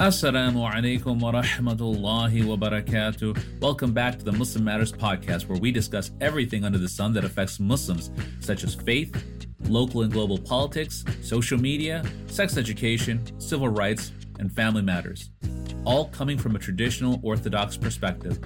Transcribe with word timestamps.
Assalamu 0.00 0.70
alaikum 0.72 1.18
wa 1.18 1.32
rahmatullahi 1.32 2.46
wa 2.46 2.54
barakatuh. 2.54 3.60
Welcome 3.60 3.92
back 3.92 4.16
to 4.16 4.24
the 4.24 4.30
Muslim 4.30 4.62
Matters 4.62 4.92
podcast, 4.92 5.48
where 5.48 5.58
we 5.58 5.72
discuss 5.72 6.12
everything 6.20 6.64
under 6.64 6.78
the 6.78 6.88
sun 6.88 7.12
that 7.14 7.24
affects 7.24 7.58
Muslims, 7.58 8.12
such 8.38 8.62
as 8.62 8.76
faith, 8.76 9.12
local 9.64 10.02
and 10.02 10.12
global 10.12 10.38
politics, 10.38 11.04
social 11.20 11.58
media, 11.58 12.04
sex 12.28 12.56
education, 12.56 13.20
civil 13.40 13.70
rights, 13.70 14.12
and 14.38 14.54
family 14.54 14.82
matters, 14.82 15.32
all 15.84 16.04
coming 16.10 16.38
from 16.38 16.54
a 16.54 16.60
traditional 16.60 17.18
Orthodox 17.24 17.76
perspective. 17.76 18.38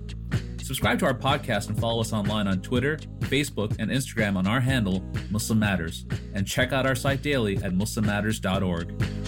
Subscribe 0.62 0.98
to 1.00 1.05
our 1.05 1.12
podcast 1.12 1.69
and 1.69 1.79
follow 1.79 2.00
us 2.00 2.14
online 2.14 2.46
on 2.46 2.62
Twitter, 2.62 2.96
Facebook, 3.25 3.77
and 3.79 3.91
Instagram 3.91 4.37
on 4.37 4.46
our 4.46 4.61
handle, 4.61 5.05
Muslim 5.30 5.59
Matters, 5.59 6.06
and 6.33 6.47
check 6.47 6.73
out 6.73 6.87
our 6.87 6.95
site 6.95 7.20
daily 7.20 7.59
at 7.59 7.75
muslimmatters.org. 7.75 9.22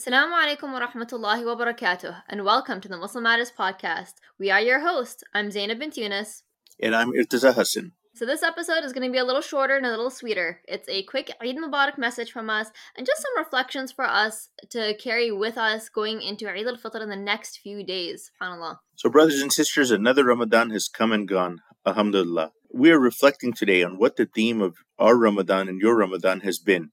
Assalamu 0.00 0.32
alaikum 0.32 0.72
wa 0.72 0.80
rahmatullahi 0.80 1.44
wa 1.44 1.62
barakatuh, 1.62 2.22
and 2.26 2.42
welcome 2.42 2.80
to 2.80 2.88
the 2.88 2.96
Muslim 2.96 3.24
Matters 3.24 3.52
podcast. 3.52 4.14
We 4.38 4.50
are 4.50 4.58
your 4.58 4.80
hosts. 4.80 5.22
I'm 5.34 5.50
Zainab 5.50 5.78
bint 5.78 5.96
Younus. 5.96 6.40
And 6.82 6.96
I'm 6.96 7.12
Irtiza 7.12 7.54
Hasan. 7.54 7.92
So, 8.14 8.24
this 8.24 8.42
episode 8.42 8.82
is 8.82 8.94
going 8.94 9.06
to 9.06 9.12
be 9.12 9.18
a 9.18 9.24
little 9.24 9.42
shorter 9.42 9.76
and 9.76 9.84
a 9.84 9.90
little 9.90 10.08
sweeter. 10.08 10.62
It's 10.66 10.88
a 10.88 11.02
quick 11.02 11.30
Eid 11.42 11.58
Mubarak 11.58 11.98
message 11.98 12.32
from 12.32 12.48
us 12.48 12.68
and 12.96 13.06
just 13.06 13.20
some 13.20 13.36
reflections 13.36 13.92
for 13.92 14.06
us 14.06 14.48
to 14.70 14.96
carry 14.96 15.30
with 15.30 15.58
us 15.58 15.90
going 15.90 16.22
into 16.22 16.48
Eid 16.48 16.66
al 16.66 16.78
Fitr 16.78 17.02
in 17.02 17.10
the 17.10 17.16
next 17.16 17.58
few 17.58 17.84
days. 17.84 18.30
SubhanAllah. 18.40 18.78
So, 18.96 19.10
brothers 19.10 19.42
and 19.42 19.52
sisters, 19.52 19.90
another 19.90 20.24
Ramadan 20.24 20.70
has 20.70 20.88
come 20.88 21.12
and 21.12 21.28
gone. 21.28 21.58
Alhamdulillah. 21.86 22.52
We 22.72 22.90
are 22.90 22.98
reflecting 22.98 23.52
today 23.52 23.82
on 23.82 23.98
what 23.98 24.16
the 24.16 24.24
theme 24.24 24.62
of 24.62 24.76
our 24.98 25.18
Ramadan 25.18 25.68
and 25.68 25.78
your 25.78 25.94
Ramadan 25.94 26.40
has 26.40 26.58
been. 26.58 26.90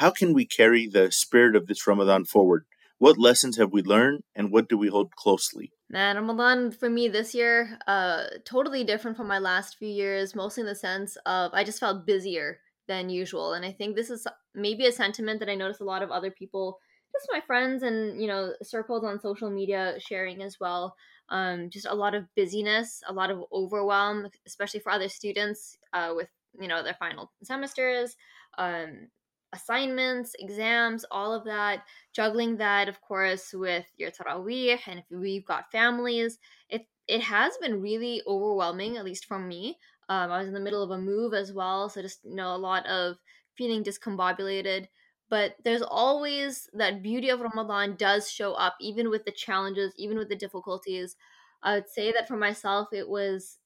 How 0.00 0.10
can 0.10 0.32
we 0.32 0.46
carry 0.46 0.86
the 0.86 1.12
spirit 1.12 1.54
of 1.54 1.66
this 1.66 1.86
Ramadan 1.86 2.24
forward? 2.24 2.64
What 2.96 3.18
lessons 3.18 3.58
have 3.58 3.70
we 3.70 3.82
learned 3.82 4.22
and 4.34 4.50
what 4.50 4.66
do 4.66 4.78
we 4.78 4.88
hold 4.88 5.14
closely? 5.14 5.72
Man, 5.90 6.16
Ramadan 6.16 6.70
for 6.70 6.88
me 6.88 7.06
this 7.08 7.34
year, 7.34 7.78
uh, 7.86 8.24
totally 8.46 8.82
different 8.82 9.18
from 9.18 9.28
my 9.28 9.38
last 9.38 9.76
few 9.76 9.90
years, 9.90 10.34
mostly 10.34 10.62
in 10.62 10.66
the 10.66 10.74
sense 10.74 11.18
of 11.26 11.50
I 11.52 11.64
just 11.64 11.80
felt 11.80 12.06
busier 12.06 12.60
than 12.88 13.10
usual. 13.10 13.52
And 13.52 13.62
I 13.62 13.72
think 13.72 13.94
this 13.94 14.08
is 14.08 14.26
maybe 14.54 14.86
a 14.86 14.92
sentiment 14.92 15.38
that 15.40 15.50
I 15.50 15.54
notice 15.54 15.80
a 15.80 15.84
lot 15.84 16.02
of 16.02 16.10
other 16.10 16.30
people, 16.30 16.78
just 17.12 17.28
my 17.30 17.42
friends 17.42 17.82
and, 17.82 18.18
you 18.18 18.26
know, 18.26 18.54
circles 18.62 19.04
on 19.04 19.20
social 19.20 19.50
media 19.50 19.96
sharing 19.98 20.42
as 20.42 20.56
well. 20.58 20.96
Um, 21.28 21.68
just 21.68 21.84
a 21.84 21.94
lot 21.94 22.14
of 22.14 22.24
busyness, 22.34 23.02
a 23.06 23.12
lot 23.12 23.30
of 23.30 23.44
overwhelm, 23.52 24.28
especially 24.46 24.80
for 24.80 24.92
other 24.92 25.10
students 25.10 25.76
uh, 25.92 26.14
with, 26.16 26.30
you 26.58 26.68
know, 26.68 26.82
their 26.82 26.96
final 26.98 27.30
semesters. 27.42 28.16
Um, 28.56 29.08
assignments, 29.52 30.34
exams, 30.38 31.04
all 31.10 31.32
of 31.34 31.44
that, 31.44 31.84
juggling 32.12 32.56
that, 32.58 32.88
of 32.88 33.00
course, 33.00 33.52
with 33.52 33.86
your 33.96 34.10
tarawih, 34.10 34.78
and 34.86 35.00
if 35.00 35.06
we've 35.10 35.44
got 35.44 35.70
families, 35.72 36.38
it 36.68 36.86
it 37.08 37.20
has 37.22 37.56
been 37.58 37.80
really 37.82 38.22
overwhelming, 38.26 38.96
at 38.96 39.04
least 39.04 39.24
from 39.26 39.48
me. 39.48 39.78
Um, 40.08 40.30
I 40.30 40.38
was 40.38 40.48
in 40.48 40.54
the 40.54 40.60
middle 40.60 40.82
of 40.82 40.90
a 40.90 40.98
move 40.98 41.34
as 41.34 41.52
well, 41.52 41.88
so 41.88 42.02
just 42.02 42.24
you 42.24 42.34
know 42.34 42.54
a 42.54 42.58
lot 42.58 42.86
of 42.86 43.16
feeling 43.56 43.82
discombobulated. 43.84 44.88
But 45.28 45.56
there's 45.62 45.82
always 45.82 46.68
that 46.72 47.02
beauty 47.02 47.28
of 47.30 47.40
Ramadan 47.40 47.96
does 47.96 48.30
show 48.30 48.54
up, 48.54 48.74
even 48.80 49.10
with 49.10 49.24
the 49.24 49.32
challenges, 49.32 49.94
even 49.96 50.18
with 50.18 50.28
the 50.28 50.36
difficulties. 50.36 51.16
I 51.62 51.74
would 51.74 51.88
say 51.88 52.10
that 52.12 52.26
for 52.26 52.36
myself, 52.36 52.88
it 52.92 53.08
was 53.08 53.58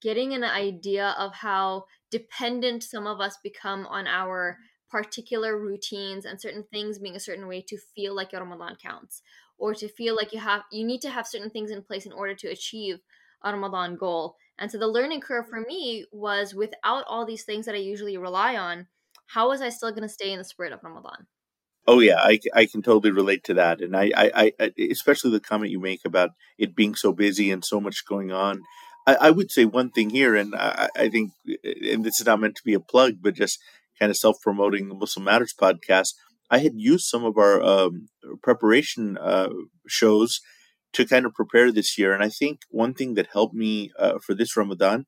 getting 0.00 0.32
an 0.32 0.44
idea 0.44 1.14
of 1.18 1.34
how 1.34 1.86
dependent 2.10 2.82
some 2.82 3.06
of 3.06 3.20
us 3.20 3.36
become 3.42 3.86
on 3.86 4.06
our 4.06 4.58
particular 4.92 5.58
routines 5.58 6.26
and 6.26 6.38
certain 6.38 6.64
things 6.70 6.98
being 6.98 7.16
a 7.16 7.20
certain 7.20 7.48
way 7.48 7.64
to 7.66 7.78
feel 7.96 8.14
like 8.14 8.30
your 8.30 8.42
Ramadan 8.42 8.76
counts 8.80 9.22
or 9.58 9.74
to 9.74 9.88
feel 9.88 10.14
like 10.14 10.32
you 10.32 10.38
have 10.38 10.62
you 10.70 10.84
need 10.84 11.00
to 11.00 11.10
have 11.10 11.26
certain 11.26 11.50
things 11.50 11.70
in 11.70 11.82
place 11.82 12.04
in 12.04 12.12
order 12.12 12.34
to 12.34 12.48
achieve 12.48 12.98
a 13.42 13.50
Ramadan 13.50 13.96
goal. 13.96 14.36
And 14.58 14.70
so 14.70 14.78
the 14.78 14.86
learning 14.86 15.22
curve 15.22 15.48
for 15.48 15.60
me 15.60 16.04
was 16.12 16.54
without 16.54 17.04
all 17.08 17.24
these 17.24 17.44
things 17.44 17.64
that 17.66 17.74
I 17.74 17.78
usually 17.78 18.18
rely 18.18 18.54
on, 18.54 18.86
how 19.26 19.48
was 19.48 19.62
I 19.62 19.70
still 19.70 19.90
going 19.90 20.02
to 20.02 20.08
stay 20.08 20.30
in 20.30 20.38
the 20.38 20.44
spirit 20.44 20.72
of 20.72 20.84
Ramadan? 20.84 21.26
Oh 21.86 21.98
yeah, 21.98 22.18
I, 22.18 22.38
I 22.54 22.66
can 22.66 22.82
totally 22.82 23.10
relate 23.10 23.42
to 23.44 23.54
that, 23.54 23.80
and 23.80 23.96
I, 23.96 24.12
I, 24.16 24.52
I 24.60 24.72
especially 24.78 25.32
the 25.32 25.40
comment 25.40 25.72
you 25.72 25.80
make 25.80 26.04
about 26.04 26.30
it 26.56 26.76
being 26.76 26.94
so 26.94 27.12
busy 27.12 27.50
and 27.50 27.64
so 27.64 27.80
much 27.80 28.06
going 28.06 28.30
on. 28.30 28.62
I, 29.04 29.14
I 29.14 29.30
would 29.30 29.50
say 29.50 29.64
one 29.64 29.90
thing 29.90 30.10
here, 30.10 30.36
and 30.36 30.54
I, 30.54 30.88
I 30.96 31.08
think, 31.08 31.32
and 31.90 32.04
this 32.04 32.20
is 32.20 32.26
not 32.26 32.38
meant 32.38 32.54
to 32.56 32.62
be 32.64 32.74
a 32.74 32.78
plug, 32.80 33.14
but 33.20 33.34
just 33.34 33.58
kind 33.98 34.10
of 34.10 34.16
self 34.16 34.36
promoting 34.42 34.88
the 34.88 34.94
Muslim 34.94 35.24
Matters 35.24 35.54
podcast, 35.58 36.14
I 36.50 36.58
had 36.58 36.72
used 36.76 37.06
some 37.06 37.24
of 37.24 37.38
our 37.38 37.62
um, 37.62 38.08
preparation 38.42 39.16
uh, 39.18 39.48
shows 39.86 40.40
to 40.92 41.06
kind 41.06 41.24
of 41.24 41.32
prepare 41.32 41.72
this 41.72 41.96
year. 41.96 42.12
And 42.12 42.22
I 42.22 42.28
think 42.28 42.60
one 42.68 42.92
thing 42.92 43.14
that 43.14 43.28
helped 43.32 43.54
me 43.54 43.90
uh, 43.98 44.18
for 44.24 44.34
this 44.34 44.56
Ramadan, 44.56 45.06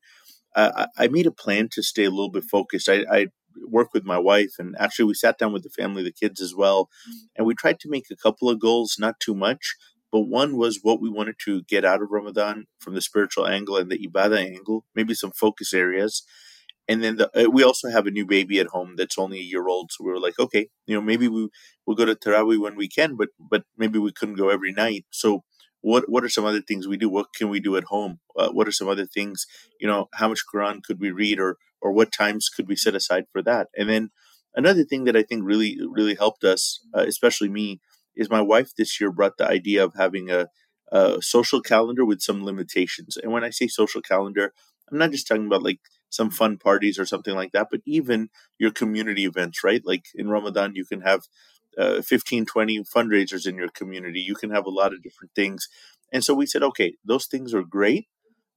I 0.55 1.09
made 1.09 1.27
a 1.27 1.31
plan 1.31 1.67
to 1.73 1.83
stay 1.83 2.05
a 2.05 2.09
little 2.09 2.31
bit 2.31 2.45
focused. 2.45 2.89
I, 2.89 3.03
I 3.11 3.27
work 3.67 3.93
with 3.93 4.05
my 4.05 4.17
wife, 4.17 4.53
and 4.57 4.75
actually, 4.79 5.05
we 5.05 5.13
sat 5.13 5.37
down 5.37 5.53
with 5.53 5.63
the 5.63 5.69
family, 5.69 6.03
the 6.03 6.11
kids 6.11 6.41
as 6.41 6.55
well, 6.55 6.89
and 7.35 7.45
we 7.45 7.53
tried 7.53 7.79
to 7.81 7.89
make 7.89 8.05
a 8.11 8.15
couple 8.15 8.49
of 8.49 8.59
goals, 8.59 8.95
not 8.97 9.19
too 9.19 9.35
much. 9.35 9.75
But 10.11 10.21
one 10.21 10.55
was 10.55 10.79
what 10.81 11.01
we 11.01 11.09
wanted 11.09 11.35
to 11.43 11.63
get 11.63 11.83
out 11.83 12.01
of 12.01 12.09
Ramadan 12.09 12.67
from 12.79 12.95
the 12.95 13.01
spiritual 13.01 13.47
angle 13.47 13.75
and 13.75 13.91
the 13.91 14.07
ibadah 14.07 14.55
angle, 14.55 14.85
maybe 14.95 15.13
some 15.13 15.31
focus 15.31 15.73
areas 15.73 16.23
and 16.87 17.03
then 17.03 17.15
the, 17.17 17.27
uh, 17.45 17.49
we 17.49 17.63
also 17.63 17.89
have 17.89 18.05
a 18.07 18.11
new 18.11 18.25
baby 18.25 18.59
at 18.59 18.67
home 18.67 18.95
that's 18.97 19.17
only 19.17 19.39
a 19.39 19.43
year 19.43 19.67
old 19.67 19.91
so 19.91 20.03
we 20.03 20.11
were 20.11 20.19
like 20.19 20.37
okay 20.39 20.67
you 20.85 20.95
know 20.95 21.01
maybe 21.01 21.27
we 21.27 21.49
we'll 21.85 21.95
go 21.95 22.05
to 22.05 22.15
tarawih 22.15 22.59
when 22.59 22.75
we 22.75 22.87
can 22.87 23.15
but 23.15 23.29
but 23.39 23.63
maybe 23.77 23.99
we 23.99 24.11
couldn't 24.11 24.35
go 24.35 24.49
every 24.49 24.71
night. 24.71 25.05
So 25.11 25.43
what 25.81 26.09
what 26.09 26.23
are 26.23 26.29
some 26.29 26.45
other 26.45 26.61
things 26.61 26.87
we 26.87 26.97
do? 26.97 27.09
What 27.09 27.27
can 27.35 27.49
we 27.49 27.59
do 27.59 27.77
at 27.77 27.85
home? 27.85 28.19
Uh, 28.35 28.49
what 28.49 28.67
are 28.67 28.71
some 28.71 28.87
other 28.89 29.05
things 29.05 29.45
you 29.79 29.87
know 29.87 30.07
how 30.13 30.27
much 30.29 30.41
quran 30.51 30.83
could 30.83 30.99
we 30.99 31.11
read 31.11 31.39
or 31.39 31.57
or 31.81 31.91
what 31.91 32.11
times 32.11 32.49
could 32.49 32.67
we 32.67 32.75
set 32.75 32.95
aside 32.95 33.25
for 33.31 33.41
that? 33.43 33.67
And 33.77 33.89
then 33.89 34.09
another 34.55 34.83
thing 34.83 35.03
that 35.03 35.15
i 35.17 35.23
think 35.23 35.41
really 35.43 35.77
really 35.97 36.15
helped 36.15 36.43
us 36.43 36.79
uh, 36.95 37.05
especially 37.07 37.49
me 37.49 37.79
is 38.15 38.29
my 38.29 38.41
wife 38.41 38.71
this 38.77 38.99
year 38.99 39.11
brought 39.11 39.37
the 39.37 39.45
idea 39.45 39.83
of 39.83 39.93
having 39.97 40.29
a, 40.31 40.47
a 40.91 41.21
social 41.21 41.59
calendar 41.61 42.05
with 42.05 42.21
some 42.21 42.45
limitations. 42.45 43.17
And 43.17 43.31
when 43.31 43.43
i 43.43 43.49
say 43.49 43.67
social 43.67 44.01
calendar 44.01 44.53
i'm 44.91 44.97
not 44.97 45.11
just 45.11 45.27
talking 45.27 45.47
about 45.47 45.63
like 45.63 45.79
some 46.15 46.29
fun 46.29 46.57
parties 46.57 46.97
or 46.97 47.05
something 47.05 47.35
like 47.35 47.51
that, 47.51 47.67
but 47.69 47.81
even 47.85 48.29
your 48.57 48.71
community 48.71 49.25
events, 49.25 49.63
right? 49.63 49.81
Like 49.85 50.05
in 50.15 50.29
Ramadan, 50.29 50.73
you 50.75 50.85
can 50.85 51.01
have 51.01 51.23
uh, 51.77 52.01
15, 52.01 52.45
20 52.45 52.79
fundraisers 52.83 53.45
in 53.45 53.55
your 53.55 53.67
community. 53.69 54.21
You 54.21 54.35
can 54.35 54.49
have 54.51 54.65
a 54.65 54.69
lot 54.69 54.93
of 54.93 55.03
different 55.03 55.31
things. 55.35 55.67
And 56.13 56.23
so 56.23 56.33
we 56.33 56.45
said, 56.45 56.63
okay, 56.63 56.95
those 57.03 57.25
things 57.25 57.53
are 57.53 57.63
great. 57.63 58.07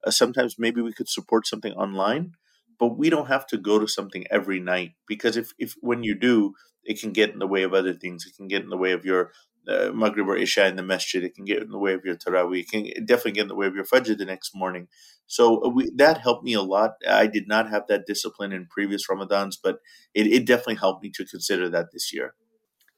Uh, 0.05 0.11
sometimes 0.11 0.55
maybe 0.57 0.81
we 0.81 0.93
could 0.93 1.09
support 1.09 1.45
something 1.45 1.73
online, 1.73 2.31
but 2.79 2.97
we 2.97 3.09
don't 3.09 3.27
have 3.27 3.45
to 3.47 3.57
go 3.57 3.77
to 3.79 3.87
something 3.87 4.25
every 4.31 4.59
night 4.59 4.93
because 5.07 5.35
if, 5.35 5.51
if 5.59 5.75
when 5.81 6.03
you 6.03 6.15
do, 6.15 6.53
it 6.85 7.01
can 7.01 7.11
get 7.11 7.31
in 7.31 7.39
the 7.39 7.47
way 7.47 7.63
of 7.63 7.73
other 7.73 7.93
things. 7.93 8.25
It 8.25 8.35
can 8.37 8.47
get 8.47 8.63
in 8.63 8.69
the 8.69 8.77
way 8.77 8.93
of 8.93 9.03
your 9.03 9.31
uh, 9.67 9.91
Maghrib 9.93 10.27
or 10.27 10.37
Isha 10.37 10.67
in 10.67 10.75
the 10.75 10.83
masjid. 10.83 11.23
It 11.23 11.35
can 11.35 11.45
get 11.45 11.61
in 11.61 11.69
the 11.69 11.77
way 11.77 11.93
of 11.93 12.05
your 12.05 12.15
Taraweeh. 12.15 12.61
It 12.61 12.69
can 12.69 13.05
definitely 13.05 13.33
get 13.33 13.43
in 13.43 13.47
the 13.47 13.55
way 13.55 13.67
of 13.67 13.75
your 13.75 13.85
Fajr 13.85 14.17
the 14.17 14.25
next 14.25 14.55
morning. 14.55 14.87
So 15.27 15.63
uh, 15.63 15.69
we, 15.69 15.91
that 15.95 16.21
helped 16.21 16.43
me 16.43 16.53
a 16.53 16.61
lot. 16.61 16.93
I 17.07 17.27
did 17.27 17.47
not 17.47 17.69
have 17.69 17.83
that 17.87 18.05
discipline 18.07 18.51
in 18.51 18.67
previous 18.67 19.07
Ramadans, 19.07 19.55
but 19.61 19.79
it, 20.13 20.27
it 20.27 20.45
definitely 20.45 20.75
helped 20.75 21.03
me 21.03 21.11
to 21.15 21.25
consider 21.25 21.69
that 21.69 21.87
this 21.93 22.13
year. 22.13 22.33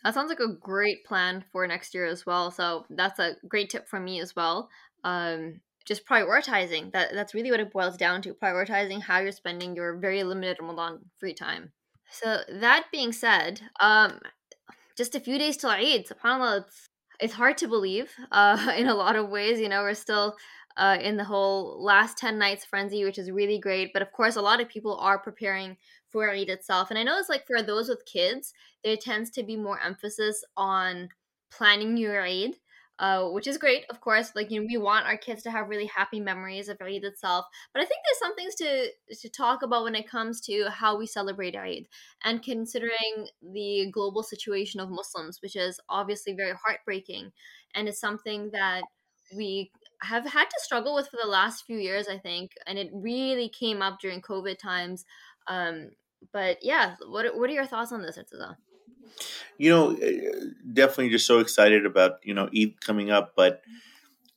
That 0.03 0.13
sounds 0.13 0.29
like 0.29 0.39
a 0.39 0.53
great 0.53 1.05
plan 1.05 1.45
for 1.51 1.67
next 1.67 1.93
year 1.93 2.05
as 2.05 2.25
well. 2.25 2.49
So 2.51 2.85
that's 2.89 3.19
a 3.19 3.35
great 3.47 3.69
tip 3.69 3.87
from 3.87 4.05
me 4.05 4.19
as 4.19 4.35
well. 4.35 4.69
Um, 5.03 5.61
just 5.85 6.07
prioritizing. 6.07 6.91
That 6.93 7.13
that's 7.13 7.33
really 7.33 7.51
what 7.51 7.59
it 7.59 7.71
boils 7.71 7.97
down 7.97 8.21
to. 8.23 8.33
Prioritizing 8.33 9.01
how 9.01 9.19
you're 9.19 9.31
spending 9.31 9.75
your 9.75 9.97
very 9.97 10.23
limited 10.23 10.57
Ramadan 10.59 10.99
free 11.19 11.33
time. 11.33 11.71
So 12.09 12.39
that 12.49 12.85
being 12.91 13.13
said, 13.13 13.61
um, 13.79 14.19
just 15.01 15.15
a 15.15 15.19
few 15.19 15.39
days 15.39 15.57
till 15.57 15.71
Eid. 15.71 16.05
SubhanAllah, 16.05 16.61
it's, 16.61 16.89
it's 17.19 17.33
hard 17.33 17.57
to 17.57 17.67
believe 17.67 18.11
uh, 18.31 18.73
in 18.77 18.87
a 18.87 18.93
lot 18.93 19.15
of 19.15 19.29
ways. 19.29 19.59
You 19.59 19.67
know, 19.67 19.81
we're 19.81 19.95
still 19.95 20.35
uh, 20.77 20.99
in 21.01 21.17
the 21.17 21.23
whole 21.23 21.83
last 21.83 22.19
10 22.19 22.37
nights 22.37 22.65
frenzy, 22.65 23.03
which 23.03 23.17
is 23.17 23.31
really 23.31 23.57
great. 23.57 23.93
But 23.93 24.03
of 24.03 24.11
course, 24.11 24.35
a 24.35 24.43
lot 24.43 24.61
of 24.61 24.69
people 24.69 24.95
are 24.97 25.17
preparing 25.17 25.77
for 26.11 26.29
Eid 26.29 26.49
itself. 26.49 26.91
And 26.91 26.99
I 26.99 27.03
know 27.03 27.17
it's 27.17 27.29
like 27.29 27.47
for 27.47 27.63
those 27.63 27.89
with 27.89 28.05
kids, 28.05 28.53
there 28.83 28.95
tends 28.95 29.31
to 29.31 29.43
be 29.43 29.55
more 29.55 29.79
emphasis 29.79 30.43
on 30.55 31.09
planning 31.49 31.97
your 31.97 32.21
Eid 32.23 32.57
uh, 32.99 33.29
which 33.29 33.47
is 33.47 33.57
great, 33.57 33.85
of 33.89 33.99
course. 34.01 34.31
Like 34.35 34.51
you 34.51 34.61
know, 34.61 34.67
we 34.69 34.77
want 34.77 35.07
our 35.07 35.17
kids 35.17 35.43
to 35.43 35.51
have 35.51 35.69
really 35.69 35.87
happy 35.87 36.19
memories 36.19 36.69
of 36.69 36.77
Eid 36.81 37.03
itself. 37.03 37.45
But 37.73 37.81
I 37.81 37.85
think 37.85 38.01
there's 38.05 38.19
some 38.19 38.35
things 38.35 38.55
to 38.55 39.15
to 39.21 39.29
talk 39.29 39.63
about 39.63 39.83
when 39.83 39.95
it 39.95 40.09
comes 40.09 40.41
to 40.41 40.69
how 40.69 40.97
we 40.97 41.07
celebrate 41.07 41.55
Eid, 41.55 41.87
and 42.23 42.43
considering 42.43 43.27
the 43.41 43.89
global 43.91 44.23
situation 44.23 44.79
of 44.79 44.89
Muslims, 44.89 45.39
which 45.41 45.55
is 45.55 45.79
obviously 45.89 46.33
very 46.33 46.53
heartbreaking, 46.63 47.31
and 47.75 47.87
it's 47.87 47.99
something 47.99 48.51
that 48.53 48.83
we 49.35 49.71
have 50.03 50.25
had 50.25 50.45
to 50.45 50.59
struggle 50.59 50.95
with 50.95 51.07
for 51.07 51.17
the 51.21 51.29
last 51.29 51.65
few 51.65 51.77
years, 51.77 52.07
I 52.07 52.17
think, 52.17 52.51
and 52.67 52.77
it 52.77 52.89
really 52.93 53.49
came 53.49 53.81
up 53.81 53.99
during 53.99 54.21
COVID 54.21 54.57
times. 54.57 55.05
Um, 55.47 55.91
but 56.33 56.57
yeah, 56.61 56.95
what 57.07 57.35
what 57.37 57.49
are 57.49 57.53
your 57.53 57.65
thoughts 57.65 57.91
on 57.91 58.01
this, 58.01 58.17
Irtiza? 58.17 58.55
You 59.57 59.69
know, 59.69 59.95
eh, 59.95 60.19
definitely 60.73 61.09
just 61.09 61.27
so 61.27 61.39
excited 61.39 61.85
about 61.85 62.13
you 62.23 62.33
know 62.33 62.49
Eid 62.55 62.81
coming 62.81 63.11
up. 63.11 63.33
But 63.35 63.61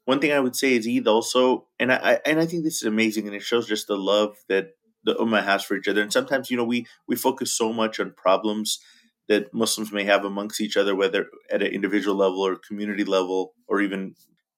one 0.04 0.20
thing 0.20 0.32
I 0.32 0.40
would 0.40 0.56
say 0.56 0.74
is 0.74 0.86
Eid 0.88 1.06
also, 1.08 1.66
and 1.78 1.92
I 1.92 2.20
and 2.26 2.40
I 2.40 2.46
think 2.46 2.64
this 2.64 2.76
is 2.76 2.84
amazing, 2.84 3.26
and 3.26 3.36
it 3.36 3.42
shows 3.42 3.66
just 3.68 3.86
the 3.88 3.96
love 3.96 4.36
that 4.48 4.72
the 5.04 5.14
ummah 5.16 5.44
has 5.44 5.64
for 5.64 5.76
each 5.76 5.88
other. 5.88 6.02
And 6.02 6.12
sometimes 6.12 6.50
you 6.50 6.56
know 6.56 6.64
we 6.64 6.86
we 7.08 7.16
focus 7.16 7.52
so 7.56 7.72
much 7.72 8.00
on 8.00 8.12
problems 8.12 8.80
that 9.28 9.54
Muslims 9.54 9.92
may 9.92 10.04
have 10.04 10.24
amongst 10.24 10.60
each 10.60 10.76
other, 10.76 10.94
whether 10.94 11.28
at 11.50 11.62
an 11.62 11.68
individual 11.72 12.16
level 12.16 12.40
or 12.42 12.56
community 12.56 13.04
level, 13.04 13.54
or 13.68 13.80
even 13.80 14.14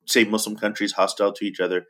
say 0.06 0.24
Muslim 0.24 0.56
countries 0.56 0.92
hostile 0.92 1.32
to 1.32 1.44
each 1.44 1.60
other. 1.60 1.86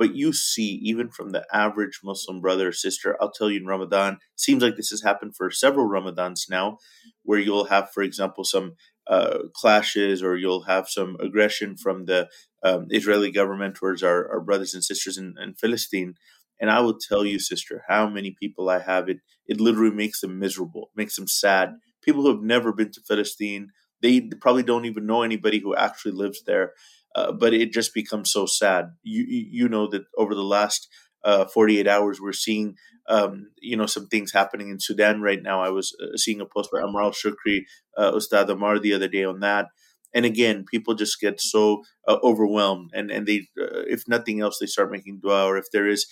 But 0.00 0.16
you 0.16 0.32
see, 0.32 0.80
even 0.82 1.10
from 1.10 1.32
the 1.32 1.44
average 1.52 2.00
Muslim 2.02 2.40
brother 2.40 2.68
or 2.68 2.72
sister, 2.72 3.18
I'll 3.20 3.30
tell 3.30 3.50
you 3.50 3.60
in 3.60 3.66
Ramadan, 3.66 4.16
seems 4.34 4.62
like 4.62 4.76
this 4.76 4.88
has 4.88 5.02
happened 5.02 5.36
for 5.36 5.50
several 5.50 5.90
Ramadans 5.90 6.48
now, 6.48 6.78
where 7.22 7.38
you'll 7.38 7.66
have, 7.66 7.90
for 7.92 8.02
example, 8.02 8.44
some 8.44 8.76
uh, 9.06 9.40
clashes 9.54 10.22
or 10.22 10.38
you'll 10.38 10.62
have 10.62 10.88
some 10.88 11.18
aggression 11.20 11.76
from 11.76 12.06
the 12.06 12.28
um, 12.62 12.86
Israeli 12.88 13.30
government 13.30 13.74
towards 13.74 14.02
our, 14.02 14.26
our 14.32 14.40
brothers 14.40 14.72
and 14.72 14.82
sisters 14.82 15.18
in, 15.18 15.34
in 15.38 15.54
Palestine. 15.60 16.14
And 16.58 16.70
I 16.70 16.80
will 16.80 16.98
tell 16.98 17.26
you, 17.26 17.38
sister, 17.38 17.84
how 17.86 18.08
many 18.08 18.34
people 18.40 18.70
I 18.70 18.78
have 18.78 19.10
it. 19.10 19.18
It 19.46 19.60
literally 19.60 19.94
makes 19.94 20.22
them 20.22 20.38
miserable, 20.38 20.90
makes 20.96 21.16
them 21.16 21.28
sad. 21.28 21.74
People 22.02 22.22
who 22.22 22.32
have 22.34 22.42
never 22.42 22.72
been 22.72 22.90
to 22.92 23.02
Palestine, 23.06 23.68
they 24.00 24.22
probably 24.40 24.62
don't 24.62 24.86
even 24.86 25.04
know 25.04 25.22
anybody 25.22 25.58
who 25.58 25.76
actually 25.76 26.12
lives 26.12 26.42
there. 26.46 26.72
Uh, 27.14 27.32
but 27.32 27.52
it 27.52 27.72
just 27.72 27.92
becomes 27.94 28.30
so 28.30 28.46
sad. 28.46 28.92
You 29.02 29.24
you 29.28 29.68
know 29.68 29.88
that 29.88 30.02
over 30.16 30.34
the 30.34 30.44
last 30.44 30.88
uh, 31.24 31.46
48 31.46 31.88
hours, 31.88 32.20
we're 32.20 32.32
seeing 32.32 32.76
um, 33.08 33.50
you 33.60 33.76
know 33.76 33.86
some 33.86 34.06
things 34.06 34.32
happening 34.32 34.70
in 34.70 34.78
Sudan 34.80 35.20
right 35.20 35.42
now. 35.42 35.60
I 35.62 35.70
was 35.70 35.94
uh, 36.02 36.16
seeing 36.16 36.40
a 36.40 36.46
post 36.46 36.70
by 36.72 36.80
Ammar 36.80 37.12
Alshukry, 37.12 37.62
uh, 37.96 38.12
Ustad 38.12 38.48
Ammar, 38.48 38.80
the 38.80 38.94
other 38.94 39.08
day 39.08 39.24
on 39.24 39.40
that. 39.40 39.66
And 40.12 40.24
again, 40.24 40.64
people 40.68 40.94
just 40.94 41.20
get 41.20 41.40
so 41.40 41.82
uh, 42.06 42.18
overwhelmed, 42.22 42.90
and 42.94 43.10
and 43.10 43.26
they, 43.26 43.48
if 43.56 44.04
nothing 44.08 44.40
else, 44.40 44.58
they 44.58 44.66
start 44.66 44.90
making 44.90 45.20
dua, 45.22 45.44
or 45.46 45.56
if 45.56 45.66
there 45.72 45.88
is 45.88 46.06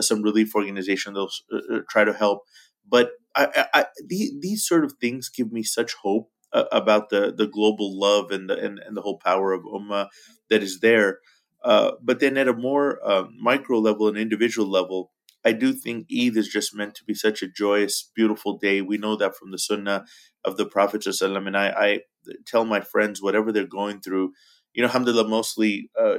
some 0.00 0.22
relief 0.22 0.54
organization, 0.54 1.14
they'll 1.14 1.30
try 1.90 2.04
to 2.04 2.12
help. 2.12 2.42
But 2.88 3.10
I, 3.34 3.48
I, 3.54 3.80
I, 3.80 3.86
these 4.06 4.66
sort 4.66 4.84
of 4.84 4.94
things 5.00 5.28
give 5.28 5.52
me 5.52 5.62
such 5.62 5.94
hope 6.02 6.30
uh, 6.52 6.64
about 6.72 7.10
the 7.10 7.32
the 7.36 7.46
global 7.46 7.98
love 7.98 8.30
and 8.30 8.48
the 8.50 8.58
and, 8.58 8.78
and 8.78 8.96
the 8.96 9.02
whole 9.02 9.18
power 9.18 9.52
of 9.52 9.62
ummah 9.64 10.08
that 10.50 10.62
is 10.62 10.80
there. 10.80 11.18
Uh, 11.64 11.92
but 12.02 12.20
then 12.20 12.36
at 12.36 12.48
a 12.48 12.52
more 12.52 12.98
uh, 13.06 13.24
micro 13.40 13.78
level 13.78 14.08
and 14.08 14.18
individual 14.18 14.68
level, 14.68 15.12
I 15.44 15.52
do 15.52 15.72
think 15.72 16.06
Eid 16.10 16.36
is 16.36 16.48
just 16.48 16.74
meant 16.74 16.94
to 16.96 17.04
be 17.04 17.14
such 17.14 17.42
a 17.42 17.48
joyous, 17.48 18.10
beautiful 18.14 18.58
day. 18.58 18.80
We 18.80 18.98
know 18.98 19.16
that 19.16 19.36
from 19.36 19.52
the 19.52 19.58
Sunnah 19.58 20.04
of 20.44 20.56
the 20.56 20.66
Prophet 20.66 21.06
and 21.06 21.56
I, 21.56 21.68
I 21.68 22.00
tell 22.46 22.64
my 22.64 22.80
friends 22.80 23.22
whatever 23.22 23.52
they're 23.52 23.66
going 23.66 24.00
through. 24.00 24.32
You 24.74 24.82
know, 24.82 24.88
alhamdulillah, 24.88 25.28
mostly 25.28 25.90
uh, 26.00 26.14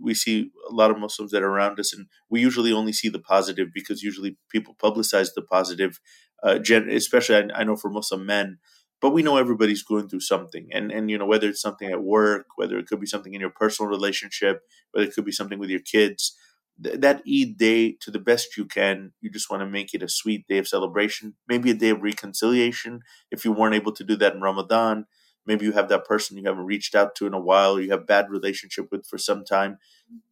we 0.00 0.12
see 0.14 0.50
a 0.68 0.74
lot 0.74 0.90
of 0.90 0.98
Muslims 0.98 1.30
that 1.30 1.42
are 1.42 1.48
around 1.48 1.80
us, 1.80 1.94
and 1.94 2.06
we 2.28 2.40
usually 2.40 2.72
only 2.72 2.92
see 2.92 3.08
the 3.08 3.18
positive 3.18 3.68
because 3.72 4.02
usually 4.02 4.36
people 4.50 4.74
publicize 4.80 5.30
the 5.34 5.42
positive. 5.42 6.00
Uh, 6.42 6.58
especially, 6.90 7.36
I, 7.36 7.60
I 7.60 7.64
know 7.64 7.76
for 7.76 7.90
Muslim 7.90 8.26
men, 8.26 8.58
but 9.04 9.10
we 9.12 9.22
know 9.22 9.36
everybody's 9.36 9.82
going 9.82 10.08
through 10.08 10.20
something. 10.32 10.68
And 10.72 10.90
and 10.90 11.10
you 11.10 11.18
know 11.18 11.26
whether 11.26 11.48
it's 11.50 11.60
something 11.60 11.90
at 11.92 12.02
work 12.02 12.46
whether 12.56 12.78
it 12.78 12.86
could 12.86 13.00
be 13.00 13.06
something 13.14 13.34
in 13.34 13.40
your 13.42 13.50
personal 13.62 13.90
relationship 13.90 14.62
whether 14.92 15.06
it 15.06 15.14
could 15.14 15.26
be 15.26 15.38
something 15.40 15.58
with 15.58 15.70
your 15.70 15.84
kids 15.94 16.34
th- 16.82 17.00
that 17.00 17.22
eid 17.28 17.58
day 17.58 17.92
to 18.00 18.10
the 18.10 18.24
best 18.30 18.56
you 18.56 18.64
can 18.64 19.12
you 19.20 19.30
just 19.30 19.50
want 19.50 19.60
to 19.60 19.66
make 19.78 19.92
it 19.92 20.02
a 20.02 20.08
sweet 20.08 20.46
day 20.48 20.58
of 20.58 20.66
celebration 20.74 21.34
maybe 21.52 21.70
a 21.70 21.74
day 21.84 21.90
of 21.90 22.02
reconciliation 22.02 23.00
if 23.30 23.44
you 23.44 23.52
weren't 23.52 23.74
able 23.74 23.92
to 23.92 24.04
do 24.04 24.16
that 24.16 24.34
in 24.34 24.40
ramadan. 24.40 25.06
Maybe 25.46 25.66
you 25.66 25.72
have 25.72 25.90
that 25.90 26.06
person 26.06 26.38
you 26.38 26.44
haven't 26.46 26.64
reached 26.64 26.94
out 26.94 27.14
to 27.16 27.26
in 27.26 27.34
a 27.34 27.46
while 27.50 27.78
you 27.78 27.90
have 27.90 28.06
bad 28.06 28.30
relationship 28.30 28.86
with 28.90 29.06
for 29.06 29.18
some 29.18 29.44
time. 29.44 29.76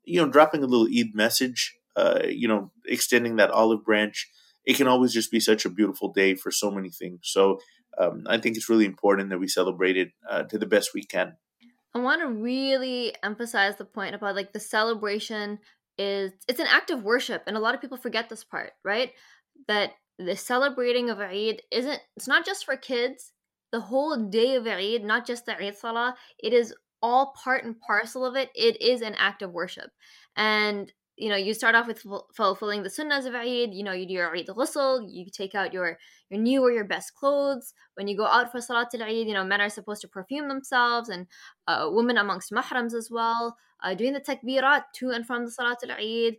You 0.04 0.22
know 0.22 0.28
dropping 0.30 0.62
a 0.62 0.66
little 0.66 0.86
eid 0.88 1.14
message 1.14 1.76
uh, 1.96 2.20
you 2.28 2.48
know 2.48 2.72
extending 2.86 3.36
that 3.36 3.50
olive 3.50 3.84
branch 3.84 4.30
it 4.64 4.76
can 4.76 4.86
always 4.86 5.12
just 5.12 5.30
be 5.30 5.40
such 5.40 5.64
a 5.64 5.70
beautiful 5.70 6.12
day 6.12 6.34
for 6.36 6.50
so 6.52 6.70
many 6.70 6.88
things. 6.88 7.20
So 7.24 7.58
um, 7.98 8.24
I 8.26 8.38
think 8.38 8.56
it's 8.56 8.68
really 8.68 8.84
important 8.84 9.30
that 9.30 9.38
we 9.38 9.48
celebrate 9.48 9.96
it 9.96 10.12
uh, 10.28 10.44
to 10.44 10.58
the 10.58 10.66
best 10.66 10.94
we 10.94 11.04
can. 11.04 11.36
I 11.94 11.98
want 11.98 12.22
to 12.22 12.28
really 12.28 13.14
emphasize 13.22 13.76
the 13.76 13.84
point 13.84 14.14
about 14.14 14.34
like 14.34 14.52
the 14.52 14.60
celebration 14.60 15.58
is 15.98 16.32
it's 16.48 16.60
an 16.60 16.66
act 16.68 16.90
of 16.90 17.04
worship, 17.04 17.42
and 17.46 17.56
a 17.56 17.60
lot 17.60 17.74
of 17.74 17.80
people 17.80 17.98
forget 17.98 18.28
this 18.28 18.44
part, 18.44 18.72
right? 18.84 19.12
That 19.68 19.90
the 20.18 20.36
celebrating 20.36 21.10
of 21.10 21.20
Eid 21.20 21.62
isn't 21.70 22.00
it's 22.16 22.28
not 22.28 22.46
just 22.46 22.64
for 22.64 22.76
kids. 22.76 23.32
The 23.72 23.80
whole 23.80 24.16
day 24.28 24.56
of 24.56 24.66
Eid, 24.66 25.02
not 25.02 25.26
just 25.26 25.46
the 25.46 25.56
Eid 25.56 25.76
Salah, 25.76 26.14
it 26.38 26.52
is 26.52 26.74
all 27.02 27.34
part 27.42 27.64
and 27.64 27.78
parcel 27.80 28.24
of 28.24 28.36
it. 28.36 28.50
It 28.54 28.80
is 28.80 29.02
an 29.02 29.14
act 29.16 29.42
of 29.42 29.52
worship. 29.52 29.90
And 30.36 30.92
you 31.22 31.28
know, 31.28 31.36
you 31.36 31.54
start 31.54 31.76
off 31.76 31.86
with 31.86 32.04
fulfilling 32.34 32.82
the 32.82 32.88
sunnahs 32.88 33.26
of 33.26 33.34
Eid. 33.34 33.72
You 33.72 33.84
know, 33.84 33.92
you 33.92 34.06
do 34.06 34.14
your 34.14 34.36
Eid 34.36 34.48
ghusl, 34.48 35.06
you 35.08 35.24
take 35.30 35.54
out 35.54 35.72
your 35.72 35.96
your 36.30 36.40
new 36.40 36.60
or 36.62 36.72
your 36.72 36.84
best 36.84 37.14
clothes. 37.14 37.74
When 37.94 38.08
you 38.08 38.16
go 38.16 38.26
out 38.26 38.50
for 38.50 38.60
Salat 38.60 38.92
al 38.94 39.04
Eid, 39.04 39.28
you 39.28 39.34
know, 39.34 39.44
men 39.44 39.60
are 39.60 39.68
supposed 39.68 40.00
to 40.00 40.08
perfume 40.08 40.48
themselves, 40.48 41.08
and 41.08 41.28
uh, 41.68 41.88
women 41.92 42.18
amongst 42.18 42.50
mahrams 42.50 42.92
as 42.92 43.08
well. 43.08 43.56
Uh, 43.84 43.94
doing 43.94 44.14
the 44.14 44.20
takbirat 44.20 44.82
to 44.96 45.10
and 45.10 45.24
from 45.24 45.44
the 45.44 45.52
Salat 45.52 45.78
al 45.88 45.92
Eid. 45.92 46.38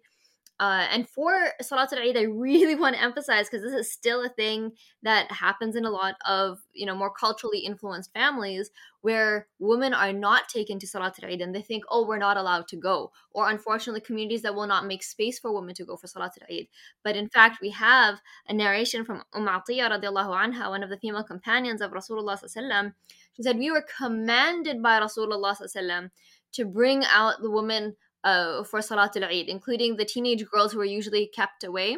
Uh, 0.63 0.88
and 0.92 1.10
for 1.10 1.33
Salat 1.62 1.92
al-Eid, 1.92 2.15
I 2.15 2.21
really 2.21 2.75
want 2.81 2.95
to 2.95 3.01
emphasize 3.01 3.50
because 3.50 3.63
this 3.63 3.74
is 3.74 3.92
still 3.92 4.24
a 4.24 4.30
thing 4.30 4.71
that 5.01 5.30
happens 5.30 5.75
in 5.75 5.83
a 5.83 5.89
lot 5.89 6.15
of 6.25 6.60
you 6.71 6.86
know 6.86 6.95
more 6.95 7.12
culturally 7.12 7.60
influenced 7.60 8.13
families 8.13 8.71
where 9.01 9.48
women 9.60 9.94
are 9.94 10.13
not 10.13 10.48
taken 10.48 10.80
to 10.80 10.88
Salat 10.88 11.21
al-Eid 11.21 11.42
and 11.42 11.54
they 11.54 11.62
think, 11.62 11.83
oh, 11.89 12.07
we're 12.07 12.18
not 12.18 12.38
allowed 12.38 12.69
to 12.69 12.77
go, 12.77 13.12
or 13.31 13.50
unfortunately, 13.50 14.00
communities 14.00 14.44
that 14.44 14.56
will 14.56 14.65
not 14.65 14.86
make 14.86 15.04
space 15.04 15.38
for 15.38 15.54
women 15.54 15.75
to 15.75 15.83
go 15.83 15.98
for 15.98 16.07
Salat 16.07 16.31
al-Eid. 16.42 16.68
But 17.04 17.18
in 17.18 17.27
fact, 17.27 17.59
we 17.62 17.71
have 17.71 18.21
a 18.48 18.54
narration 18.54 19.04
from 19.04 19.24
Umm 19.33 19.48
Atiyah 19.48 19.92
radiallahu 19.92 20.31
anha, 20.44 20.69
one 20.69 20.83
of 20.83 20.89
the 20.89 20.98
female 20.98 21.25
companions 21.25 21.81
of 21.81 21.92
Rasulullah 21.92 22.42
sallallahu 22.42 22.94
She 23.33 23.44
said, 23.44 23.57
we 23.57 23.69
were 23.69 23.86
commanded 23.98 24.81
by 24.81 25.01
Rasulullah 25.01 25.57
sallallahu 25.57 26.09
to 26.54 26.63
bring 26.63 27.04
out 27.04 27.42
the 27.42 27.51
woman 27.51 27.98
uh, 28.24 28.64
for 28.64 28.80
Salatul 28.80 29.25
Eid, 29.25 29.48
including 29.48 29.96
the 29.96 30.06
teenage 30.06 30.46
girls 30.46 30.74
who 30.74 30.80
are 30.80 30.86
usually 30.86 31.28
kept 31.28 31.64
away 31.64 31.98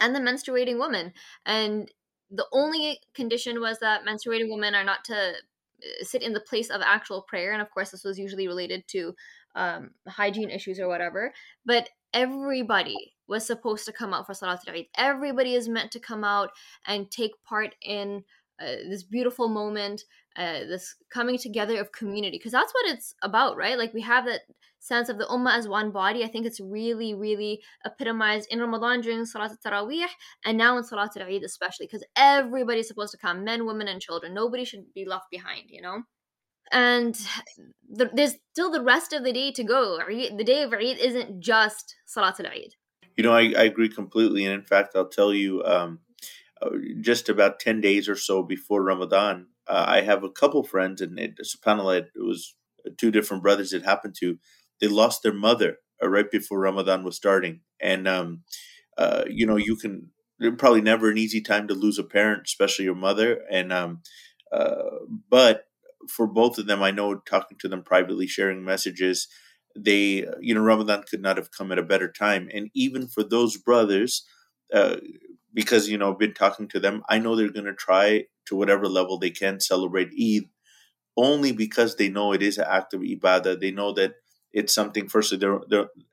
and 0.00 0.14
the 0.14 0.20
menstruating 0.20 0.78
women. 0.78 1.12
And 1.44 1.90
the 2.30 2.46
only 2.52 3.00
condition 3.14 3.60
was 3.60 3.78
that 3.80 4.04
menstruating 4.04 4.50
women 4.50 4.74
are 4.74 4.84
not 4.84 5.04
to 5.04 5.14
uh, 5.14 6.04
sit 6.04 6.22
in 6.22 6.32
the 6.32 6.40
place 6.40 6.70
of 6.70 6.80
actual 6.80 7.22
prayer. 7.22 7.52
And 7.52 7.60
of 7.60 7.70
course, 7.70 7.90
this 7.90 8.04
was 8.04 8.18
usually 8.18 8.48
related 8.48 8.88
to 8.88 9.14
um, 9.54 9.90
hygiene 10.08 10.50
issues 10.50 10.80
or 10.80 10.88
whatever. 10.88 11.32
But 11.64 11.90
everybody 12.14 13.14
was 13.28 13.46
supposed 13.46 13.84
to 13.86 13.92
come 13.92 14.12
out 14.12 14.26
for 14.26 14.32
Salatul 14.32 14.76
Eid. 14.76 14.86
Everybody 14.96 15.54
is 15.54 15.68
meant 15.68 15.90
to 15.92 16.00
come 16.00 16.24
out 16.24 16.50
and 16.86 17.10
take 17.10 17.32
part 17.44 17.74
in 17.82 18.24
uh, 18.60 18.88
this 18.88 19.02
beautiful 19.02 19.48
moment, 19.48 20.02
uh, 20.36 20.60
this 20.60 20.96
coming 21.12 21.38
together 21.38 21.80
of 21.80 21.92
community, 21.92 22.38
because 22.38 22.52
that's 22.52 22.72
what 22.72 22.92
it's 22.92 23.14
about, 23.22 23.56
right? 23.56 23.78
Like 23.78 23.94
we 23.94 24.02
have 24.02 24.24
that 24.26 24.42
sense 24.78 25.08
of 25.08 25.16
the 25.18 25.26
ummah 25.26 25.56
as 25.56 25.68
one 25.68 25.92
body. 25.92 26.24
I 26.24 26.28
think 26.28 26.44
it's 26.44 26.60
really, 26.60 27.14
really 27.14 27.62
epitomized 27.84 28.48
in 28.50 28.58
Ramadan 28.58 29.00
during 29.00 29.24
Salat 29.24 29.52
al-Taraweeh 29.52 30.06
and 30.44 30.58
now 30.58 30.76
in 30.76 30.84
Salat 30.84 31.16
al-Eid 31.16 31.44
especially, 31.44 31.86
because 31.86 32.04
everybody's 32.16 32.88
supposed 32.88 33.12
to 33.12 33.18
come, 33.18 33.44
men, 33.44 33.64
women, 33.64 33.88
and 33.88 34.00
children. 34.00 34.34
Nobody 34.34 34.64
should 34.64 34.92
be 34.92 35.04
left 35.04 35.26
behind, 35.30 35.64
you 35.68 35.80
know? 35.80 36.02
And 36.72 37.14
the, 37.88 38.10
there's 38.12 38.34
still 38.52 38.70
the 38.70 38.82
rest 38.82 39.12
of 39.12 39.24
the 39.24 39.32
day 39.32 39.52
to 39.52 39.62
go. 39.62 39.98
The 40.08 40.44
day 40.44 40.62
of 40.62 40.72
Eid 40.72 40.98
isn't 40.98 41.40
just 41.40 41.94
Salat 42.06 42.40
al-Eid. 42.40 42.74
You 43.16 43.24
know, 43.24 43.32
I, 43.32 43.52
I 43.56 43.64
agree 43.64 43.90
completely. 43.90 44.46
And 44.46 44.54
in 44.54 44.62
fact, 44.62 44.96
I'll 44.96 45.08
tell 45.08 45.34
you, 45.34 45.62
um, 45.64 46.00
just 47.00 47.28
about 47.28 47.60
10 47.60 47.80
days 47.80 48.08
or 48.08 48.16
so 48.16 48.42
before 48.42 48.82
Ramadan, 48.82 49.46
uh, 49.66 49.84
I 49.88 50.00
have 50.02 50.24
a 50.24 50.30
couple 50.30 50.62
friends, 50.64 51.00
and 51.00 51.18
it, 51.18 51.38
subhanAllah, 51.42 51.98
it 51.98 52.10
was 52.16 52.54
two 52.96 53.10
different 53.10 53.42
brothers 53.42 53.72
it 53.72 53.84
happened 53.84 54.14
to. 54.20 54.38
They 54.80 54.88
lost 54.88 55.22
their 55.22 55.32
mother 55.32 55.78
uh, 56.02 56.08
right 56.08 56.30
before 56.30 56.58
Ramadan 56.60 57.04
was 57.04 57.16
starting. 57.16 57.60
And, 57.80 58.08
um, 58.08 58.42
uh, 58.98 59.24
you 59.28 59.46
know, 59.46 59.56
you 59.56 59.76
can, 59.76 60.10
probably 60.58 60.80
never 60.80 61.08
an 61.08 61.18
easy 61.18 61.40
time 61.40 61.68
to 61.68 61.74
lose 61.74 61.98
a 61.98 62.02
parent, 62.04 62.42
especially 62.46 62.84
your 62.84 62.96
mother. 62.96 63.42
And, 63.48 63.72
um, 63.72 64.02
uh, 64.50 64.74
but 65.30 65.66
for 66.08 66.26
both 66.26 66.58
of 66.58 66.66
them, 66.66 66.82
I 66.82 66.90
know 66.90 67.14
talking 67.14 67.56
to 67.60 67.68
them 67.68 67.82
privately, 67.84 68.26
sharing 68.26 68.64
messages, 68.64 69.28
they, 69.76 70.26
you 70.40 70.54
know, 70.54 70.60
Ramadan 70.60 71.04
could 71.08 71.22
not 71.22 71.36
have 71.36 71.50
come 71.52 71.70
at 71.70 71.78
a 71.78 71.82
better 71.82 72.10
time. 72.10 72.48
And 72.52 72.70
even 72.74 73.06
for 73.06 73.22
those 73.22 73.56
brothers, 73.56 74.26
uh, 74.74 74.96
because 75.54 75.88
you 75.88 75.98
know 75.98 76.12
I've 76.12 76.18
been 76.18 76.34
talking 76.34 76.68
to 76.68 76.80
them. 76.80 77.02
I 77.08 77.18
know 77.18 77.36
they're 77.36 77.50
going 77.52 77.66
to 77.66 77.74
try 77.74 78.24
to 78.46 78.56
whatever 78.56 78.86
level 78.88 79.18
they 79.18 79.30
can 79.30 79.60
celebrate 79.60 80.08
Eid, 80.20 80.44
only 81.16 81.52
because 81.52 81.96
they 81.96 82.08
know 82.08 82.32
it 82.32 82.42
is 82.42 82.58
an 82.58 82.66
act 82.68 82.94
of 82.94 83.00
ibadah. 83.00 83.60
They 83.60 83.70
know 83.70 83.92
that 83.92 84.14
it's 84.52 84.74
something. 84.74 85.08
Firstly, 85.08 85.38
they're, 85.38 85.60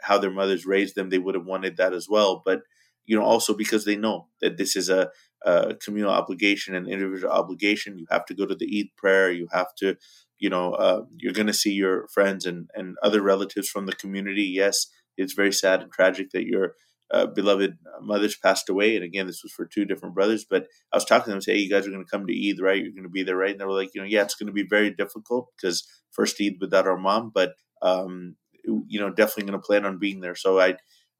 how 0.01 0.17
their 0.17 0.31
mothers 0.31 0.65
raised 0.65 0.96
them, 0.96 1.10
they 1.10 1.17
would 1.17 1.36
have 1.36 1.46
wanted 1.46 1.77
that 1.77 1.93
as 1.93 2.08
well. 2.10 2.41
But 2.46 2.62
you 3.05 3.17
know, 3.17 3.24
also 3.24 3.55
because 3.55 3.86
they 3.86 3.96
know 3.96 4.27
that 4.41 4.58
this 4.58 4.75
is 4.75 4.89
a 4.89 5.10
uh, 5.46 5.74
communal 5.84 6.12
obligation 6.12 6.75
and 6.75 6.88
individual 6.88 7.31
obligation. 7.34 7.98
You 7.98 8.05
have 8.12 8.25
to 8.25 8.36
go 8.36 8.46
to 8.46 8.55
the 8.55 8.79
Eid 8.79 8.96
prayer. 8.98 9.31
You 9.31 9.48
have 9.51 9.74
to, 9.79 9.96
you 10.38 10.50
know, 10.50 10.74
uh, 10.74 11.03
you're 11.17 11.34
going 11.34 11.48
to 11.48 11.53
see 11.53 11.72
your 11.72 12.08
friends 12.10 12.46
and, 12.46 12.69
and 12.75 12.98
other 13.01 13.22
relatives 13.22 13.67
from 13.69 13.86
the 13.88 13.93
community. 13.93 14.43
Yes, 14.43 14.88
it's 15.17 15.34
very 15.34 15.51
sad 15.53 15.81
and 15.81 15.91
tragic 15.91 16.31
that 16.31 16.46
your 16.46 16.75
uh, 17.12 17.25
beloved 17.28 17.78
mothers 18.01 18.38
passed 18.38 18.70
away. 18.70 18.96
And 18.96 19.04
again, 19.04 19.28
this 19.28 19.44
was 19.44 19.51
for 19.51 19.66
two 19.66 19.86
different 19.86 20.16
brothers. 20.16 20.46
But 20.50 20.68
I 20.94 20.98
was 20.98 21.06
talking 21.06 21.25
to 21.25 21.32
them, 21.32 21.42
say, 21.42 21.54
hey, 21.54 21.60
you 21.60 21.70
guys 21.70 21.88
are 21.88 21.92
going 21.92 22.04
to 22.04 22.10
come 22.10 22.28
to 22.28 22.34
Eid, 22.34 22.60
right? 22.60 22.82
You're 22.82 22.92
going 22.92 23.04
to 23.04 23.10
be 23.10 23.24
there, 23.24 23.38
right? 23.38 23.51
And 23.51 23.60
they 23.60 23.66
were 23.66 23.74
like, 23.74 23.92
you 23.94 24.01
know, 24.01 24.08
yeah, 24.08 24.24
it's 24.24 24.36
going 24.36 24.48
to 24.48 24.54
be 24.54 24.68
very 24.68 24.92
difficult 24.94 25.50
because 25.56 25.88
first 26.12 26.39
Eid 26.42 26.58
without 26.60 26.88
our 26.88 26.98
mom, 26.98 27.32
but 27.34 27.54
um, 27.82 28.36
you 28.63 29.00
know, 29.00 29.10
definitely 29.10 29.50
going 29.50 29.60
to 29.60 29.66
plan 29.66 29.86
on 29.86 30.00
being 30.00 30.20
there. 30.20 30.36
So 30.36 30.60
I, 30.60 30.75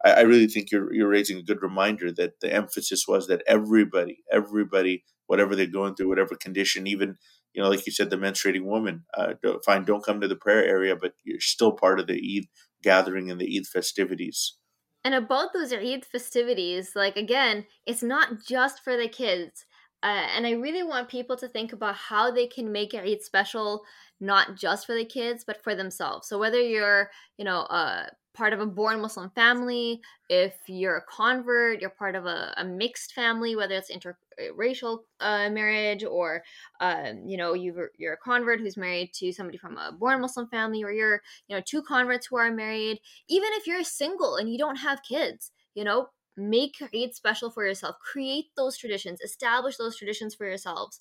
I 0.06 0.22
really 0.22 0.48
think 0.48 0.72
you're 0.72 0.94
you're 0.94 1.10
raising 1.10 1.38
a 1.38 1.44
good 1.44 1.62
reminder 1.62 2.12
that 2.14 2.40
the 2.40 2.54
emphasis 2.54 3.06
was 3.08 3.28
that 3.28 3.44
everybody, 3.48 4.20
everybody, 4.32 5.04
whatever 5.28 5.56
they're 5.56 5.66
going 5.66 5.96
through, 5.96 6.10
whatever 6.10 6.36
condition, 6.36 6.88
even 6.88 7.16
you 7.54 7.62
know, 7.62 7.70
like 7.70 7.86
you 7.86 7.92
said, 7.92 8.10
the 8.10 8.16
menstruating 8.16 8.66
woman, 8.66 9.06
uh, 9.18 9.34
don't, 9.42 9.64
fine, 9.66 9.84
don't 9.84 10.06
come 10.06 10.22
to 10.22 10.28
the 10.28 10.36
prayer 10.36 10.64
area, 10.64 10.96
but 10.96 11.14
you're 11.24 11.40
still 11.40 11.72
part 11.72 12.00
of 12.00 12.08
the 12.08 12.14
Eid 12.14 12.46
gathering 12.84 13.32
and 13.32 13.42
the 13.42 13.58
Eid 13.58 13.66
festivities. 13.68 14.56
And 15.06 15.16
about 15.16 15.54
those 15.54 15.72
Eid 15.72 16.06
festivities, 16.06 16.96
like 16.96 17.16
again, 17.16 17.66
it's 17.86 18.04
not 18.04 18.44
just 18.46 18.84
for 18.84 18.98
the 18.98 19.08
kids. 19.08 19.66
Uh, 20.02 20.28
and 20.36 20.48
I 20.48 20.52
really 20.52 20.84
want 20.84 21.10
people 21.10 21.36
to 21.38 21.48
think 21.48 21.74
about 21.74 21.96
how 21.96 22.32
they 22.32 22.48
can 22.48 22.72
make 22.72 22.94
Eid 22.94 23.22
special, 23.22 23.84
not 24.20 24.56
just 24.56 24.86
for 24.86 24.96
the 24.96 25.06
kids, 25.06 25.44
but 25.46 25.62
for 25.64 25.76
themselves. 25.76 26.28
So 26.28 26.40
whether 26.40 26.62
you're, 26.62 27.10
you 27.38 27.46
know, 27.46 27.62
uh, 27.62 28.06
part 28.34 28.54
of 28.54 28.62
a 28.62 28.66
born 28.66 29.02
Muslim 29.02 29.30
family, 29.32 30.00
if 30.30 30.56
you're 30.68 30.98
a 30.98 31.04
convert, 31.04 31.82
you're 31.82 31.90
part 31.90 32.16
of 32.16 32.26
a, 32.26 32.54
a 32.58 32.64
mixed 32.64 33.14
family, 33.14 33.56
whether 33.56 33.76
it's 33.76 33.90
interracial 34.40 35.00
uh, 35.20 35.50
marriage 35.50 36.04
or, 36.04 36.44
um, 36.80 37.24
you 37.26 37.38
know, 37.38 37.54
you 37.54 37.78
are 37.78 38.14
a 38.14 38.18
convert 38.18 38.60
who's 38.60 38.78
married 38.78 39.12
to 39.16 39.32
somebody 39.32 39.58
from 39.58 39.78
a 39.78 39.92
born 39.92 40.22
Muslim 40.22 40.48
family, 40.48 40.84
or 40.84 40.92
you're, 40.92 41.22
you 41.48 41.56
know, 41.56 41.62
two 41.66 41.82
converts 41.82 42.28
who 42.28 42.38
are 42.38 42.52
married. 42.52 43.00
Even 43.28 43.50
if 43.54 43.68
you're 43.68 43.84
single 43.84 44.36
and 44.36 44.52
you 44.52 44.58
don't 44.58 44.78
have 44.78 45.04
kids, 45.04 45.52
you 45.76 45.84
know, 45.84 46.08
make 46.38 46.76
Eid 46.94 47.14
special 47.14 47.50
for 47.52 47.66
yourself. 47.66 47.96
Create 48.00 48.46
those 48.56 48.78
traditions, 48.78 49.20
establish 49.22 49.78
those 49.78 49.98
traditions 49.98 50.36
for 50.36 50.48
yourselves. 50.48 51.00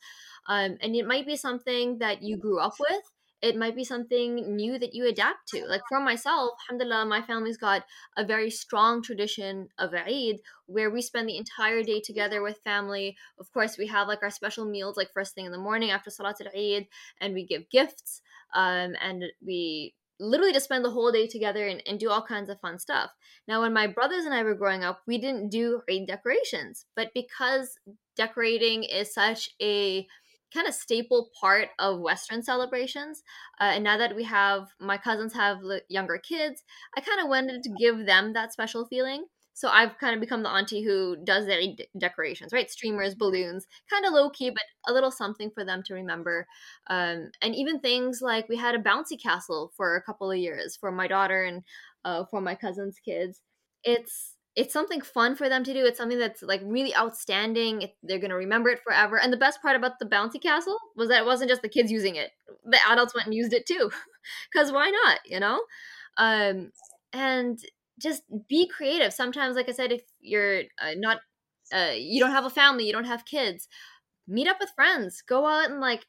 Um, 0.49 0.77
and 0.81 0.97
it 0.97 1.07
might 1.07 1.27
be 1.27 1.37
something 1.37 1.99
that 1.99 2.23
you 2.23 2.37
grew 2.37 2.59
up 2.59 2.75
with 2.81 3.03
it 3.41 3.57
might 3.57 3.77
be 3.77 3.85
something 3.85 4.57
new 4.57 4.79
that 4.79 4.95
you 4.95 5.07
adapt 5.07 5.49
to. 5.49 5.65
Like 5.67 5.83
for 5.89 6.01
myself, 6.01 6.53
alhamdulillah, 6.69 7.07
my 7.07 7.23
family's 7.23 7.57
got 7.57 7.85
a 8.17 8.25
very 8.25 8.51
strong 8.51 9.03
tradition 9.03 9.69
of 9.79 9.95
Eid 9.95 10.41
where 10.67 10.91
we 10.91 11.03
spend 11.03 11.29
the 11.29 11.37
entire 11.37 11.83
day 11.83 12.01
together 12.01 12.43
with 12.43 12.61
family. 12.65 13.17
Of 13.39 13.53
course, 13.53 13.79
we 13.79 13.87
have 13.87 14.09
like 14.09 14.23
our 14.23 14.31
special 14.31 14.65
meals 14.65 14.97
like 14.97 15.13
first 15.13 15.35
thing 15.35 15.47
in 15.47 15.53
the 15.53 15.59
morning 15.59 15.91
after 15.91 16.11
Salat 16.11 16.41
al-Eid 16.41 16.89
and 17.21 17.35
we 17.35 17.47
give 17.47 17.71
gifts 17.71 18.23
um, 18.55 18.95
and 19.01 19.25
we 19.45 19.95
literally 20.21 20.53
just 20.53 20.65
spend 20.65 20.85
the 20.85 20.91
whole 20.91 21.13
day 21.13 21.27
together 21.27 21.67
and, 21.67 21.83
and 21.87 22.01
do 22.01 22.11
all 22.11 22.23
kinds 22.23 22.51
of 22.51 22.61
fun 22.61 22.79
stuff. 22.79 23.11
Now, 23.47 23.61
when 23.61 23.73
my 23.73 23.87
brothers 23.87 24.25
and 24.25 24.35
I 24.35 24.43
were 24.43 24.55
growing 24.55 24.83
up, 24.83 25.03
we 25.07 25.19
didn't 25.19 25.51
do 25.51 25.83
Eid 25.89 26.07
decorations, 26.07 26.87
but 26.97 27.11
because 27.15 27.79
decorating 28.17 28.83
is 28.83 29.15
such 29.15 29.51
a 29.63 30.07
kind 30.53 30.67
of 30.67 30.75
staple 30.75 31.31
part 31.41 31.69
of 31.79 32.01
Western 32.01 32.43
celebrations. 32.43 33.23
Uh, 33.61 33.73
and 33.75 33.85
now 33.85 33.99
that 33.99 34.17
we 34.17 34.25
have 34.25 34.69
my 34.81 34.97
cousins 34.97 35.35
have 35.35 35.59
younger 35.89 36.19
kids, 36.19 36.63
I 36.97 37.01
kind 37.01 37.21
of 37.21 37.29
wanted 37.29 37.63
to 37.63 37.71
give 37.79 38.07
them 38.07 38.33
that 38.33 38.53
special 38.53 38.87
feeling. 38.87 39.27
So 39.59 39.69
I've 39.69 39.99
kind 39.99 40.15
of 40.15 40.21
become 40.21 40.45
the 40.45 40.51
auntie 40.51 40.85
who 40.85 41.17
does 41.25 41.47
their 41.47 41.61
decorations, 41.99 42.53
right? 42.53 42.71
Streamers, 42.71 43.17
balloons, 43.17 43.67
kind 43.91 44.07
of 44.07 44.13
low 44.13 44.31
key, 44.31 44.51
but 44.51 44.63
a 44.87 44.93
little 44.93 45.11
something 45.11 45.51
for 45.51 45.65
them 45.65 45.83
to 45.87 45.95
remember. 45.95 46.47
Um, 46.89 47.33
and 47.43 47.57
even 47.57 47.81
things 47.81 48.21
like 48.23 48.49
we 48.49 48.57
had 48.57 48.77
a 48.77 48.79
bouncy 48.79 49.21
castle 49.21 49.73
for 49.77 49.97
a 49.97 50.03
couple 50.03 50.31
of 50.31 50.39
years 50.39 50.77
for 50.77 50.93
my 50.93 51.09
daughter 51.09 51.43
and 51.43 51.65
uh, 52.05 52.25
for 52.31 52.41
my 52.41 52.55
cousin's 52.55 53.01
kids. 53.05 53.41
It's 53.83 54.37
it's 54.59 54.73
something 54.73 55.01
fun 55.01 55.37
for 55.37 55.49
them 55.49 55.63
to 55.63 55.73
do. 55.73 55.87
It's 55.87 55.97
something 55.99 56.19
that's 56.19 56.43
like 56.43 56.61
really 56.65 56.95
outstanding. 56.97 57.87
they're 58.03 58.19
to 58.19 58.35
remember 58.35 58.71
it 58.71 58.81
forever. 58.83 59.17
And 59.17 59.33
the 59.33 59.37
best 59.37 59.63
part 59.63 59.77
about 59.77 60.01
the 60.01 60.05
bouncy 60.07 60.43
castle 60.43 60.77
was 60.97 61.09
that 61.11 61.21
it 61.23 61.27
wasn't 61.27 61.49
just 61.49 61.63
the 61.63 61.69
kids 61.69 61.93
using 61.93 62.17
it. 62.17 62.33
The 62.65 62.79
adults 62.91 63.15
went 63.15 63.27
and 63.27 63.35
used 63.35 63.53
it 63.53 63.67
too. 63.67 63.89
Cuz 64.53 64.73
why 64.73 64.91
not, 64.91 65.21
you 65.25 65.39
know? 65.39 65.63
Um 66.17 66.73
and 67.13 67.57
just 68.01 68.23
be 68.49 68.67
creative. 68.69 69.13
Sometimes 69.13 69.55
like 69.55 69.69
I 69.69 69.73
said 69.73 69.93
if 69.93 70.03
you're 70.21 70.63
uh, 70.83 70.95
not 70.97 71.19
uh, 71.73 71.93
you 71.95 72.19
don't 72.19 72.33
have 72.33 72.47
a 72.47 72.51
family, 72.51 72.85
you 72.85 72.93
don't 72.93 73.05
have 73.05 73.25
kids, 73.27 73.69
meet 74.27 74.49
up 74.49 74.57
with 74.59 74.71
friends. 74.75 75.23
Go 75.23 75.47
out 75.47 75.71
and 75.71 75.81
like 75.81 76.05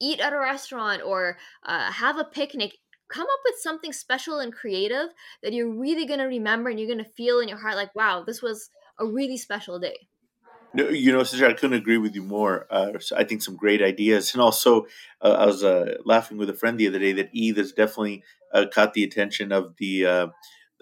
eat 0.00 0.20
at 0.20 0.32
a 0.32 0.38
restaurant 0.38 1.02
or 1.02 1.36
uh, 1.64 1.90
have 1.90 2.18
a 2.18 2.24
picnic 2.24 2.78
come 3.12 3.26
up 3.26 3.40
with 3.44 3.60
something 3.60 3.92
special 3.92 4.38
and 4.38 4.52
creative 4.52 5.08
that 5.42 5.52
you're 5.52 5.70
really 5.70 6.06
going 6.06 6.20
to 6.20 6.26
remember 6.26 6.70
and 6.70 6.78
you're 6.78 6.88
going 6.88 7.04
to 7.04 7.10
feel 7.10 7.40
in 7.40 7.48
your 7.48 7.58
heart 7.58 7.76
like 7.76 7.94
wow 7.94 8.24
this 8.26 8.42
was 8.42 8.70
a 8.98 9.06
really 9.06 9.36
special 9.36 9.78
day 9.78 10.08
no, 10.74 10.88
you 10.88 11.12
know, 11.12 11.22
sister, 11.22 11.46
I 11.46 11.52
couldn't 11.52 11.76
agree 11.76 11.98
with 11.98 12.14
you 12.14 12.22
more. 12.22 12.66
Uh, 12.70 12.92
I 13.14 13.24
think 13.24 13.42
some 13.42 13.56
great 13.56 13.82
ideas, 13.82 14.32
and 14.32 14.40
also 14.40 14.86
uh, 15.20 15.36
I 15.38 15.44
was 15.44 15.62
uh, 15.62 15.96
laughing 16.06 16.38
with 16.38 16.48
a 16.48 16.54
friend 16.54 16.78
the 16.78 16.88
other 16.88 16.98
day 16.98 17.12
that 17.12 17.28
Eid 17.36 17.58
has 17.58 17.72
definitely 17.72 18.22
uh, 18.54 18.64
caught 18.72 18.94
the 18.94 19.04
attention 19.04 19.52
of 19.52 19.74
the 19.76 20.06
uh, 20.06 20.26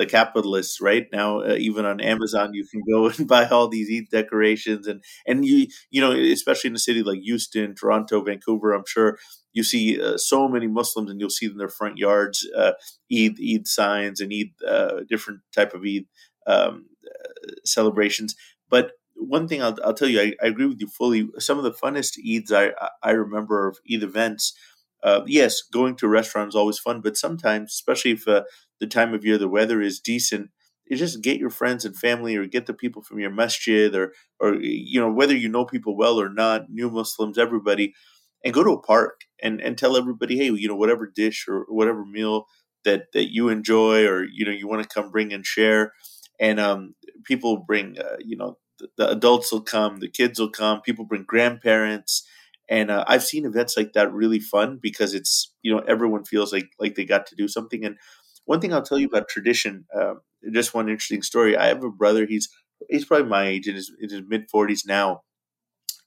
the 0.00 0.06
capitalists 0.06 0.80
right 0.80 1.08
now 1.12 1.40
uh, 1.40 1.56
even 1.58 1.84
on 1.84 2.00
amazon 2.00 2.54
you 2.54 2.66
can 2.66 2.82
go 2.90 3.08
and 3.18 3.28
buy 3.28 3.46
all 3.46 3.68
these 3.68 3.90
Eid 3.90 4.10
decorations 4.10 4.87
and 4.87 5.04
and 5.26 5.44
you 5.44 5.66
you 5.90 6.00
know 6.00 6.12
especially 6.12 6.68
in 6.68 6.76
a 6.76 6.78
city 6.78 7.02
like 7.02 7.20
houston 7.20 7.75
toronto 7.75 8.22
vancouver 8.22 8.72
i'm 8.72 8.87
sure 8.87 9.18
you 9.52 9.64
see 9.64 10.00
uh, 10.00 10.16
so 10.16 10.49
many 10.49 10.66
muslims 10.66 11.11
and 11.11 11.21
you'll 11.21 11.30
see 11.30 11.47
in 11.47 11.57
their 11.57 11.69
front 11.69 11.99
yards 11.99 12.49
uh, 12.57 12.73
eid 13.12 13.37
eid 13.40 13.66
signs 13.66 14.21
and 14.21 14.33
eid 14.33 14.52
uh, 14.66 15.00
different 15.09 15.40
type 15.54 15.75
of 15.75 15.83
eid 15.85 16.07
um, 16.47 16.87
uh, 17.07 17.52
celebrations 17.64 18.35
but 18.69 18.92
one 19.16 19.47
thing 19.47 19.62
I'll, 19.62 19.76
I'll 19.85 19.92
tell 19.92 20.09
you, 20.09 20.19
I, 20.19 20.33
I, 20.42 20.47
agree 20.47 20.64
with 20.64 20.80
you 20.80 20.87
fully. 20.87 21.28
Some 21.38 21.59
of 21.59 21.64
the 21.64 21.73
funnest 21.73 22.19
Eids 22.26 22.50
I, 22.52 22.73
I 23.02 23.11
remember 23.11 23.69
of 23.69 23.78
Eid 23.87 24.02
events 24.02 24.54
uh, 25.02 25.23
yes, 25.26 25.62
going 25.62 25.97
to 25.97 26.07
a 26.07 26.11
restaurant 26.11 26.49
is 26.49 26.54
always 26.57 26.78
fun, 26.78 27.00
but 27.00 27.16
sometimes, 27.16 27.73
especially 27.73 28.12
if 28.12 28.28
uh, 28.28 28.42
the 28.80 28.87
time 28.87 29.14
of 29.14 29.25
year 29.25 29.38
the 29.38 29.49
weather 29.49 29.80
is 29.80 30.00
decent, 30.00 30.50
you 30.87 30.97
just 30.97 31.23
get 31.23 31.38
your 31.38 31.50
friends 31.50 31.85
and 31.85 31.97
family 31.97 32.37
or 32.37 32.47
get 32.47 32.66
the 32.66 32.75
people 32.75 33.02
from 33.02 33.19
your 33.21 33.30
masjid 33.30 33.95
or, 33.95 34.12
or 34.40 34.54
you 34.57 35.00
know, 35.00 35.11
whether 35.11 35.35
you 35.35 35.49
know 35.49 35.64
people 35.64 35.97
well 35.97 36.21
or 36.21 36.28
not, 36.28 36.69
new 36.69 36.90
Muslims, 36.90 37.38
everybody, 37.38 37.95
and 38.44 38.54
go 38.54 38.64
to 38.64 38.73
a 38.73 38.82
park 38.82 39.23
and, 39.42 39.61
and 39.61 39.76
tell 39.76 39.97
everybody, 39.97 40.37
hey, 40.37 40.50
you 40.50 40.68
know, 40.68 40.76
whatever 40.76 41.06
dish 41.06 41.47
or 41.49 41.66
whatever 41.68 42.04
meal 42.04 42.47
that, 42.85 43.12
that 43.12 43.32
you 43.32 43.49
enjoy 43.49 44.06
or, 44.06 44.25
you 44.25 44.44
know, 44.44 44.50
you 44.50 44.68
want 44.68 44.82
to 44.82 44.88
come 44.88 45.11
bring 45.11 45.32
and 45.32 45.44
share. 45.44 45.92
And 46.38 46.59
um, 46.59 46.94
people 47.25 47.59
bring, 47.59 47.99
uh, 47.99 48.16
you 48.18 48.37
know, 48.37 48.59
the, 48.97 49.11
adults 49.11 49.52
will 49.52 49.61
come, 49.61 49.99
the 49.99 50.09
kids 50.09 50.38
will 50.40 50.50
come, 50.50 50.80
people 50.80 51.04
bring 51.04 51.25
grandparents 51.25 52.26
and 52.70 52.88
uh, 52.90 53.04
I've 53.09 53.25
seen 53.25 53.44
events 53.44 53.76
like 53.76 53.94
that 53.94 54.12
really 54.12 54.38
fun 54.38 54.78
because 54.80 55.12
it's 55.12 55.52
you 55.62 55.75
know 55.75 55.82
everyone 55.88 56.25
feels 56.25 56.52
like 56.52 56.70
like 56.78 56.94
they 56.94 57.04
got 57.04 57.26
to 57.26 57.35
do 57.35 57.49
something. 57.49 57.85
And 57.85 57.97
one 58.44 58.61
thing 58.61 58.73
I'll 58.73 58.82
tell 58.82 58.99
you 58.99 59.09
about 59.09 59.28
tradition, 59.28 59.85
uh, 59.94 60.14
just 60.52 60.73
one 60.73 60.88
interesting 60.88 61.23
story. 61.23 61.56
I 61.56 61.66
have 61.66 61.82
a 61.82 61.90
brother. 61.90 62.26
He's 62.26 62.49
he's 62.88 63.04
probably 63.04 63.28
my 63.28 63.47
age 63.47 63.66
in 63.66 63.75
his, 63.75 63.92
in 64.00 64.09
his 64.09 64.23
mid 64.26 64.49
forties 64.49 64.87
now, 64.87 65.23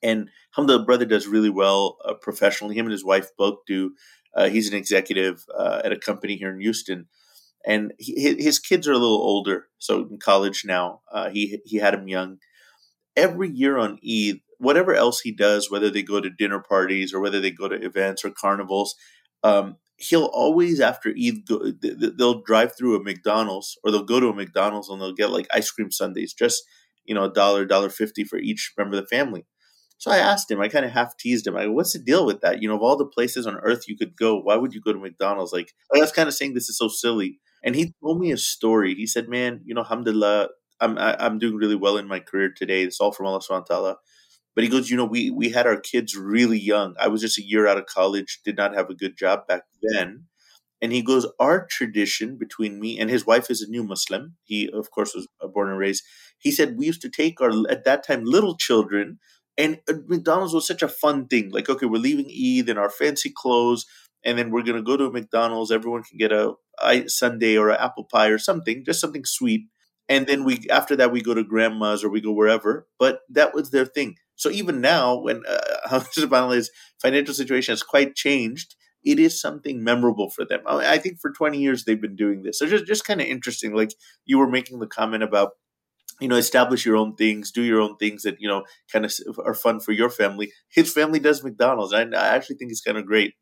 and 0.04 0.30
the 0.58 0.80
brother 0.80 1.06
does 1.06 1.28
really 1.28 1.50
well 1.50 1.98
uh, 2.06 2.14
professionally. 2.14 2.76
Him 2.76 2.86
and 2.86 2.92
his 2.92 3.06
wife 3.06 3.30
both 3.38 3.60
do. 3.66 3.94
Uh, 4.36 4.50
he's 4.50 4.70
an 4.70 4.76
executive 4.76 5.44
uh, 5.58 5.82
at 5.84 5.92
a 5.92 5.98
company 5.98 6.36
here 6.36 6.52
in 6.52 6.60
Houston, 6.60 7.08
and 7.66 7.94
he, 7.98 8.36
his 8.38 8.60
kids 8.60 8.88
are 8.88 8.94
a 8.94 8.98
little 8.98 9.22
older, 9.22 9.68
so 9.78 10.08
in 10.10 10.18
college 10.20 10.64
now. 10.66 11.02
Uh, 11.12 11.30
he 11.30 11.60
he 11.66 11.78
had 11.78 11.94
him 11.94 12.08
young. 12.08 12.38
Every 13.16 13.50
year 13.50 13.78
on 13.78 14.00
Eid, 14.04 14.42
whatever 14.58 14.96
else 14.96 15.22
he 15.22 15.32
does, 15.32 15.70
whether 15.70 15.90
they 15.90 16.02
go 16.02 16.20
to 16.20 16.30
dinner 16.30 16.60
parties 16.60 17.14
or 17.14 17.20
whether 17.20 17.40
they 17.40 17.52
go 17.52 17.68
to 17.68 17.76
events 17.76 18.26
or 18.26 18.32
carnivals, 18.32 18.96
um, 19.44 19.78
he'll 19.98 20.26
always 20.34 20.80
after 20.80 21.10
Eid 21.10 21.46
go, 21.48 21.72
they'll 22.18 22.42
drive 22.42 22.76
through 22.76 22.96
a 22.96 23.04
McDonald's 23.04 23.78
or 23.84 23.92
they'll 23.92 24.04
go 24.04 24.20
to 24.20 24.30
a 24.30 24.36
McDonald's 24.36 24.90
and 24.90 25.00
they'll 25.00 25.14
get 25.14 25.32
like 25.32 25.48
ice 25.54 25.70
cream 25.70 25.92
sundaes, 25.92 26.34
just 26.34 26.64
you 27.06 27.14
know 27.14 27.26
a 27.26 27.34
dollar, 27.34 27.66
dollar 27.66 27.90
fifty 27.90 28.24
for 28.24 28.38
each 28.38 28.74
member 28.78 28.98
of 28.98 29.04
the 29.04 29.08
family. 29.16 29.46
So 30.04 30.12
I 30.12 30.18
asked 30.18 30.52
him, 30.52 30.60
I 30.60 30.68
kind 30.68 30.84
of 30.84 30.92
half 30.92 31.16
teased 31.16 31.48
him, 31.48 31.56
I 31.56 31.68
what's 31.68 31.94
the 31.94 32.00
deal 32.00 32.26
with 32.26 32.42
that? 32.42 32.62
You 32.62 32.68
know, 32.68 32.76
of 32.76 32.82
all 32.82 32.98
the 32.98 33.06
places 33.06 33.48
on 33.48 33.56
earth 33.64 33.88
you 33.88 33.96
could 33.96 34.18
go, 34.18 34.38
why 34.38 34.58
would 34.58 34.74
you 34.74 34.82
go 34.82 34.92
to 34.92 35.00
McDonald's? 35.00 35.54
Like, 35.54 35.72
I 35.96 36.00
was 36.00 36.12
kind 36.12 36.28
of 36.28 36.34
saying 36.34 36.56
this 36.56 36.68
is 36.68 36.78
so 36.78 36.90
silly. 36.90 37.40
And 37.64 37.74
he 37.74 37.94
told 38.04 38.20
me 38.20 38.34
a 38.34 38.38
story. 38.38 38.96
He 38.96 39.08
said, 39.08 39.30
man, 39.30 39.62
you 39.64 39.74
know, 39.74 39.80
alhamdulillah, 39.80 40.50
I'm, 40.82 40.98
I, 40.98 41.12
am 41.12 41.18
i 41.20 41.26
am 41.26 41.40
doing 41.40 41.56
really 41.56 41.78
well 41.78 41.96
in 41.96 42.10
my 42.10 42.20
career 42.20 42.52
today. 42.54 42.84
It's 42.84 43.00
all 43.00 43.14
from 43.14 43.28
Allah 43.28 43.40
subhanahu 43.40 43.70
wa 43.70 43.76
ta'ala. 43.76 43.96
But 44.56 44.66
he 44.66 44.70
goes, 44.70 44.90
you 44.90 44.98
know, 44.98 45.06
we 45.06 45.32
we 45.32 45.52
had 45.52 45.66
our 45.66 45.80
kids 45.80 46.18
really 46.18 46.60
young. 46.60 46.96
I 47.00 47.08
was 47.08 47.22
just 47.22 47.40
a 47.40 47.48
year 47.48 47.66
out 47.66 47.78
of 47.78 47.86
college, 47.86 48.42
did 48.44 48.58
not 48.58 48.76
have 48.76 48.90
a 48.90 48.94
good 48.94 49.16
job 49.18 49.48
back 49.48 49.62
then. 49.82 50.26
And 50.82 50.92
he 50.92 51.02
goes, 51.02 51.26
our 51.40 51.66
tradition 51.66 52.38
between 52.38 52.82
me 52.82 53.00
and 53.00 53.10
his 53.10 53.26
wife 53.26 53.50
is 53.50 53.62
a 53.62 53.72
new 53.72 53.86
Muslim. 53.86 54.36
He, 54.44 54.70
of 54.70 54.92
course, 54.92 55.16
was 55.16 55.30
uh, 55.42 55.48
born 55.48 55.70
and 55.70 55.80
raised. 55.80 56.04
He 56.40 56.52
said 56.52 56.78
we 56.78 56.88
used 56.88 57.02
to 57.04 57.10
take 57.10 57.40
our 57.40 57.52
at 57.70 57.86
that 57.86 58.06
time 58.06 58.26
little 58.26 58.58
children 58.58 59.20
And 59.58 59.80
uh, 59.90 59.94
McDonald's 60.08 60.54
was 60.54 60.68
such 60.68 60.82
a 60.82 60.88
fun 60.88 61.28
thing. 61.28 61.52
Like, 61.52 61.70
okay, 61.70 61.86
we're 61.86 61.98
leaving 62.00 62.26
Eid 62.26 62.70
in 62.70 62.78
our 62.78 62.90
fancy 62.90 63.32
clothes, 63.36 63.86
and 64.26 64.38
then 64.38 64.52
we're 64.52 64.64
gonna 64.64 64.82
go 64.82 64.98
to 64.98 65.12
McDonald's. 65.12 65.72
Everyone 65.72 66.04
can 66.04 66.18
get 66.18 66.32
a, 66.32 66.54
a 66.82 67.08
sundae 67.08 67.58
or 67.58 67.70
an 67.70 67.78
apple 67.80 68.06
pie 68.06 68.28
or 68.28 68.38
something, 68.38 68.84
just 68.86 69.02
something 69.02 69.26
sweet. 69.26 69.68
And 70.10 70.28
then 70.28 70.44
we 70.44 70.60
after 70.70 70.96
that 70.98 71.12
we 71.12 71.22
go 71.22 71.34
to 71.34 71.44
grandma's 71.44 72.04
or 72.04 72.10
we 72.10 72.22
go 72.22 72.32
wherever. 72.32 72.88
But 73.00 73.22
that 73.30 73.54
was 73.54 73.72
their 73.72 73.86
thing. 73.86 74.16
So 74.36 74.50
even 74.50 74.82
now, 74.82 75.18
when 75.20 75.44
uh, 75.48 76.00
financial 77.02 77.34
situation 77.34 77.72
has 77.72 77.84
quite 77.84 78.16
changed, 78.16 78.76
it 79.04 79.20
is 79.20 79.40
something 79.40 79.84
memorable 79.84 80.30
for 80.30 80.46
them. 80.46 80.62
I 80.66 80.98
think 80.98 81.20
for 81.20 81.32
20 81.32 81.60
years 81.60 81.86
they've 81.86 82.02
been 82.02 82.16
doing 82.16 82.44
this. 82.44 82.60
So 82.60 82.66
just 82.66 82.86
just 82.86 83.06
kind 83.06 83.22
of 83.22 83.28
interesting. 83.28 83.74
Like 83.76 83.94
you 84.26 84.38
were 84.38 84.50
making 84.50 84.80
the 84.80 84.88
comment 84.88 85.24
about 85.24 85.52
you 86.24 86.30
know 86.30 86.36
establish 86.38 86.86
your 86.86 86.96
own 86.96 87.16
things 87.16 87.52
do 87.52 87.62
your 87.62 87.82
own 87.82 87.96
things 87.98 88.24
that 88.24 88.40
you 88.40 88.48
know 88.48 88.64
kind 88.92 89.06
of 89.06 89.14
are 89.46 89.54
fun 89.54 89.80
for 89.80 89.92
your 89.92 90.10
family 90.10 90.52
his 90.70 90.92
family 90.92 91.20
does 91.20 91.44
mcdonald's 91.44 91.94
i, 91.94 92.02
I 92.02 92.36
actually 92.36 92.56
think 92.56 92.72
it's 92.72 92.82
kind 92.82 92.98
of 92.98 93.06
great 93.06 93.34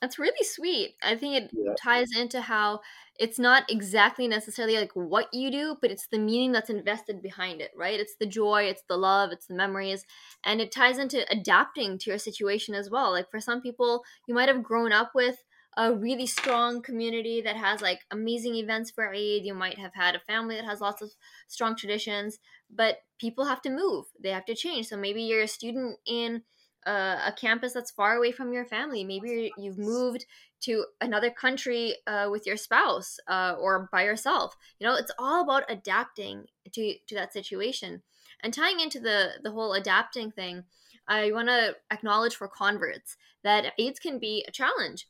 that's 0.00 0.18
really 0.18 0.44
sweet 0.44 0.94
i 1.02 1.14
think 1.14 1.36
it 1.36 1.50
yeah. 1.52 1.74
ties 1.80 2.08
into 2.16 2.40
how 2.40 2.80
it's 3.20 3.38
not 3.38 3.70
exactly 3.70 4.26
necessarily 4.26 4.78
like 4.78 4.92
what 4.94 5.28
you 5.30 5.50
do, 5.50 5.76
but 5.82 5.90
it's 5.90 6.06
the 6.06 6.18
meaning 6.18 6.52
that's 6.52 6.70
invested 6.70 7.20
behind 7.20 7.60
it, 7.60 7.70
right? 7.76 8.00
It's 8.00 8.16
the 8.18 8.24
joy, 8.24 8.62
it's 8.62 8.82
the 8.88 8.96
love, 8.96 9.30
it's 9.30 9.46
the 9.46 9.54
memories, 9.54 10.06
and 10.42 10.58
it 10.58 10.72
ties 10.72 10.96
into 10.96 11.30
adapting 11.30 11.98
to 11.98 12.10
your 12.10 12.18
situation 12.18 12.74
as 12.74 12.88
well. 12.88 13.10
Like 13.10 13.30
for 13.30 13.38
some 13.38 13.60
people, 13.60 14.04
you 14.26 14.34
might 14.34 14.48
have 14.48 14.62
grown 14.62 14.90
up 14.90 15.10
with 15.14 15.36
a 15.80 15.94
really 15.94 16.26
strong 16.26 16.82
community 16.82 17.40
that 17.40 17.56
has 17.56 17.80
like 17.80 18.00
amazing 18.10 18.54
events 18.54 18.90
for 18.90 19.14
Eid. 19.14 19.46
You 19.46 19.54
might 19.54 19.78
have 19.78 19.94
had 19.94 20.14
a 20.14 20.20
family 20.20 20.56
that 20.56 20.66
has 20.66 20.82
lots 20.82 21.00
of 21.00 21.10
strong 21.48 21.74
traditions, 21.74 22.38
but 22.68 22.98
people 23.18 23.46
have 23.46 23.62
to 23.62 23.70
move, 23.70 24.04
they 24.22 24.28
have 24.30 24.44
to 24.44 24.54
change. 24.54 24.88
So 24.88 24.98
maybe 24.98 25.22
you're 25.22 25.40
a 25.40 25.48
student 25.48 25.96
in 26.06 26.42
a 26.84 27.32
campus 27.34 27.72
that's 27.72 27.90
far 27.90 28.16
away 28.16 28.30
from 28.32 28.52
your 28.52 28.66
family. 28.66 29.04
Maybe 29.04 29.52
you've 29.56 29.78
moved 29.78 30.26
to 30.62 30.84
another 31.00 31.30
country 31.30 31.96
uh, 32.06 32.28
with 32.30 32.46
your 32.46 32.56
spouse 32.58 33.18
uh, 33.26 33.54
or 33.58 33.88
by 33.90 34.04
yourself. 34.04 34.56
You 34.78 34.86
know, 34.86 34.94
it's 34.94 35.12
all 35.18 35.42
about 35.42 35.70
adapting 35.70 36.44
to 36.72 36.94
to 37.06 37.14
that 37.14 37.32
situation. 37.32 38.02
And 38.42 38.52
tying 38.52 38.80
into 38.80 39.00
the 39.00 39.32
the 39.42 39.50
whole 39.50 39.72
adapting 39.72 40.30
thing, 40.30 40.64
I 41.08 41.32
want 41.32 41.48
to 41.48 41.76
acknowledge 41.90 42.36
for 42.36 42.48
converts 42.48 43.16
that 43.44 43.72
Eids 43.78 44.00
can 44.00 44.18
be 44.18 44.44
a 44.46 44.52
challenge. 44.52 45.06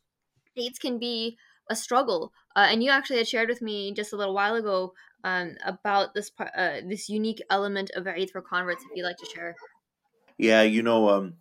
Eids 0.57 0.79
can 0.79 0.99
be 0.99 1.37
a 1.69 1.75
struggle. 1.75 2.31
Uh, 2.55 2.67
and 2.69 2.83
you 2.83 2.91
actually 2.91 3.17
had 3.17 3.27
shared 3.27 3.49
with 3.49 3.61
me 3.61 3.93
just 3.93 4.13
a 4.13 4.17
little 4.17 4.33
while 4.33 4.55
ago 4.55 4.93
um, 5.23 5.55
about 5.65 6.13
this 6.13 6.31
uh, 6.39 6.81
this 6.87 7.09
unique 7.09 7.41
element 7.49 7.91
of 7.95 8.05
Eids 8.05 8.31
for 8.31 8.41
converts. 8.41 8.83
If 8.83 8.89
you'd 8.95 9.05
like 9.05 9.17
to 9.17 9.25
share. 9.25 9.55
Yeah, 10.37 10.63
you 10.63 10.81
know, 10.81 11.09
um, 11.09 11.35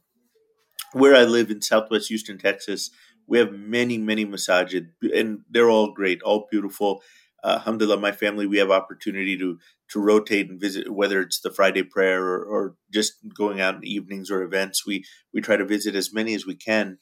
where 0.93 1.17
I 1.17 1.25
live 1.25 1.51
in 1.51 1.63
Southwest 1.63 2.09
Houston, 2.09 2.39
Texas, 2.39 2.91
we 3.27 3.39
have 3.39 3.53
many, 3.53 3.97
many 3.97 4.27
masajid, 4.27 4.89
and 5.15 5.41
they're 5.49 5.71
all 5.71 5.93
great, 5.93 6.21
all 6.23 6.47
beautiful. 6.51 7.03
Uh, 7.43 7.57
alhamdulillah, 7.59 7.99
my 7.99 8.13
family, 8.13 8.47
we 8.47 8.59
have 8.59 8.71
opportunity 8.71 9.39
to 9.39 9.59
to 9.91 10.01
rotate 10.01 10.49
and 10.51 10.61
visit, 10.61 10.93
whether 10.93 11.21
it's 11.21 11.41
the 11.41 11.51
Friday 11.51 11.83
prayer 11.83 12.23
or, 12.23 12.45
or 12.45 12.75
just 12.93 13.15
going 13.35 13.61
out 13.61 13.77
in 13.77 13.85
evenings 13.85 14.31
or 14.31 14.43
events. 14.43 14.87
We 14.87 15.05
we 15.33 15.41
try 15.41 15.57
to 15.57 15.65
visit 15.65 15.95
as 15.95 16.13
many 16.13 16.35
as 16.35 16.45
we 16.45 16.55
can. 16.55 16.99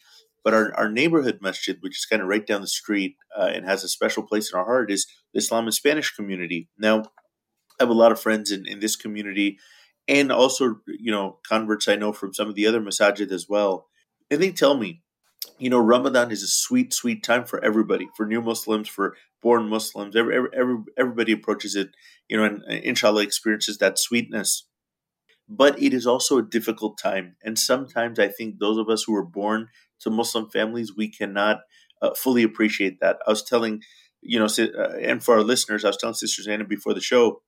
But 0.48 0.54
our, 0.54 0.74
our 0.78 0.88
neighborhood 0.90 1.40
masjid, 1.42 1.76
which 1.80 1.98
is 1.98 2.06
kind 2.06 2.22
of 2.22 2.28
right 2.28 2.46
down 2.46 2.62
the 2.62 2.68
street 2.68 3.16
uh, 3.38 3.50
and 3.52 3.66
has 3.66 3.84
a 3.84 3.88
special 3.88 4.22
place 4.22 4.50
in 4.50 4.58
our 4.58 4.64
heart, 4.64 4.90
is 4.90 5.06
the 5.34 5.40
IslamInSpanish 5.40 6.16
community. 6.16 6.70
Now, 6.78 7.00
I 7.00 7.80
have 7.80 7.90
a 7.90 7.92
lot 7.92 8.12
of 8.12 8.18
friends 8.18 8.50
in, 8.50 8.66
in 8.66 8.80
this 8.80 8.96
community 8.96 9.58
and 10.08 10.32
also, 10.32 10.80
you 10.86 11.12
know, 11.12 11.36
converts 11.46 11.86
I 11.86 11.96
know 11.96 12.14
from 12.14 12.32
some 12.32 12.48
of 12.48 12.54
the 12.54 12.66
other 12.66 12.80
masajid 12.80 13.30
as 13.30 13.46
well. 13.46 13.88
And 14.30 14.40
they 14.40 14.50
tell 14.50 14.74
me 14.74 15.02
you 15.58 15.70
know, 15.70 15.78
Ramadan 15.78 16.30
is 16.30 16.42
a 16.42 16.46
sweet, 16.48 16.94
sweet 16.94 17.22
time 17.22 17.44
for 17.44 17.62
everybody, 17.64 18.08
for 18.16 18.24
new 18.24 18.40
Muslims, 18.40 18.88
for 18.88 19.16
born 19.42 19.68
Muslims. 19.68 20.16
Every, 20.16 20.34
every, 20.36 20.48
every, 20.54 20.76
everybody 20.96 21.32
approaches 21.32 21.74
it, 21.74 21.90
you 22.28 22.36
know, 22.36 22.44
and 22.44 22.62
inshallah 22.64 23.22
experiences 23.22 23.78
that 23.78 23.98
sweetness. 23.98 24.67
But 25.48 25.80
it 25.82 25.94
is 25.94 26.06
also 26.06 26.38
a 26.38 26.42
difficult 26.42 26.98
time. 26.98 27.36
And 27.42 27.58
sometimes 27.58 28.18
I 28.18 28.28
think 28.28 28.58
those 28.58 28.76
of 28.78 28.88
us 28.88 29.04
who 29.04 29.12
were 29.14 29.24
born 29.24 29.68
to 30.00 30.10
Muslim 30.10 30.50
families, 30.50 30.92
we 30.96 31.08
cannot 31.10 31.60
uh, 32.02 32.10
fully 32.14 32.42
appreciate 32.42 33.00
that. 33.00 33.18
I 33.26 33.30
was 33.30 33.42
telling, 33.42 33.82
you 34.20 34.38
know, 34.38 34.46
uh, 34.46 34.96
and 35.00 35.22
for 35.24 35.34
our 35.36 35.42
listeners, 35.42 35.84
I 35.84 35.88
was 35.88 35.96
telling 35.96 36.14
Sister 36.14 36.50
Anna 36.50 36.64
before 36.64 36.94
the 36.94 37.00
show, 37.00 37.42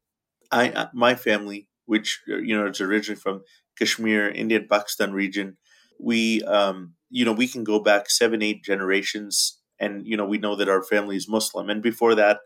I, 0.50 0.70
uh, 0.70 0.86
my 0.94 1.14
family, 1.14 1.68
which, 1.86 2.20
uh, 2.30 2.36
you 2.38 2.56
know, 2.56 2.66
is 2.66 2.80
originally 2.80 3.20
from 3.20 3.42
Kashmir, 3.78 4.28
Indian 4.28 4.66
Pakistan 4.70 5.12
region, 5.12 5.56
we, 5.98 6.42
um, 6.44 6.94
you 7.10 7.24
know, 7.24 7.32
we 7.32 7.48
can 7.48 7.64
go 7.64 7.80
back 7.80 8.10
seven, 8.10 8.42
eight 8.42 8.64
generations, 8.64 9.60
and 9.78 10.06
you 10.06 10.16
know, 10.16 10.24
we 10.26 10.38
know 10.38 10.56
that 10.56 10.68
our 10.68 10.82
family 10.82 11.16
is 11.16 11.28
Muslim. 11.28 11.70
And 11.70 11.82
before 11.82 12.14
that, 12.14 12.38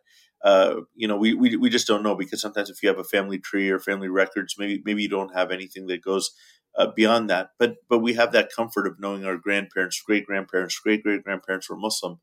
uh, 0.44 0.83
you 0.94 1.09
know, 1.09 1.16
we, 1.16 1.35
we 1.35 1.57
we 1.57 1.70
just 1.70 1.87
don't 1.88 2.02
know 2.04 2.14
because 2.14 2.40
sometimes 2.42 2.70
if 2.70 2.83
you 2.83 2.88
have 2.90 2.98
a 2.98 3.04
family 3.04 3.38
tree 3.38 3.70
or 3.70 3.80
family 3.80 4.09
records, 4.09 4.57
maybe 4.59 4.83
maybe 4.85 5.02
you 5.02 5.09
don't 5.09 5.35
have 5.35 5.50
anything 5.50 5.87
that 5.88 6.02
goes 6.04 6.33
uh, 6.76 6.88
beyond 6.94 7.30
that. 7.30 7.50
But 7.59 7.76
but 7.88 8.00
we 8.00 8.14
have 8.14 8.33
that 8.33 8.50
comfort 8.54 8.87
of 8.87 9.00
knowing 9.00 9.24
our 9.24 9.38
grandparents, 9.38 10.02
great 10.07 10.26
grandparents, 10.26 10.78
great 10.78 11.02
great 11.02 11.24
grandparents 11.24 11.70
were 11.70 11.76
Muslim. 11.76 12.20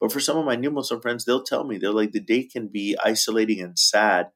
But 0.00 0.12
for 0.12 0.20
some 0.20 0.36
of 0.36 0.44
my 0.44 0.56
new 0.56 0.70
Muslim 0.70 1.00
friends, 1.00 1.24
they'll 1.24 1.42
tell 1.42 1.64
me 1.64 1.78
they're 1.78 1.90
like 1.92 2.12
the 2.12 2.20
day 2.20 2.44
can 2.44 2.68
be 2.68 2.96
isolating 3.02 3.60
and 3.60 3.78
sad 3.78 4.28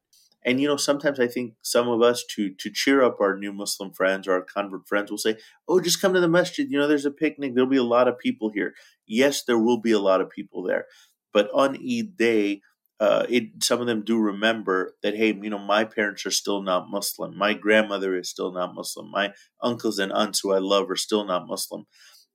and 0.42 0.58
you 0.58 0.66
know, 0.66 0.78
sometimes 0.78 1.20
I 1.20 1.26
think 1.26 1.52
some 1.60 1.86
of 1.88 2.00
us 2.00 2.24
to 2.36 2.54
to 2.54 2.70
cheer 2.70 3.02
up 3.02 3.20
our 3.20 3.36
new 3.36 3.52
Muslim 3.52 3.92
friends 3.92 4.26
or 4.26 4.32
our 4.32 4.40
convert 4.42 4.88
friends 4.88 5.10
will 5.10 5.18
say, 5.18 5.36
"Oh, 5.68 5.80
just 5.80 6.00
come 6.00 6.14
to 6.14 6.20
the 6.20 6.28
masjid. 6.28 6.66
You 6.70 6.78
know, 6.78 6.88
there's 6.88 7.04
a 7.04 7.10
picnic. 7.10 7.54
There'll 7.54 7.68
be 7.68 7.76
a 7.76 7.82
lot 7.82 8.08
of 8.08 8.18
people 8.18 8.50
here." 8.50 8.74
Yes, 9.06 9.44
there 9.44 9.58
will 9.58 9.76
be 9.80 9.92
a 9.92 9.98
lot 9.98 10.22
of 10.22 10.30
people 10.30 10.62
there, 10.62 10.86
but 11.34 11.50
on 11.52 11.76
Eid 11.76 12.16
day, 12.16 12.62
uh, 13.00 13.24
it 13.28 13.64
some 13.64 13.80
of 13.80 13.86
them 13.86 14.02
do 14.04 14.18
remember 14.18 14.94
that 15.02 15.16
hey, 15.16 15.28
you 15.34 15.50
know, 15.50 15.58
my 15.58 15.84
parents 15.84 16.26
are 16.26 16.30
still 16.30 16.62
not 16.62 16.90
Muslim. 16.90 17.36
My 17.36 17.54
grandmother 17.54 18.16
is 18.16 18.28
still 18.30 18.52
not 18.52 18.74
Muslim. 18.74 19.10
My 19.10 19.32
uncles 19.62 19.98
and 19.98 20.12
aunts 20.12 20.40
who 20.40 20.52
I 20.52 20.58
love 20.58 20.90
are 20.90 20.96
still 20.96 21.24
not 21.24 21.46
Muslim. 21.48 21.86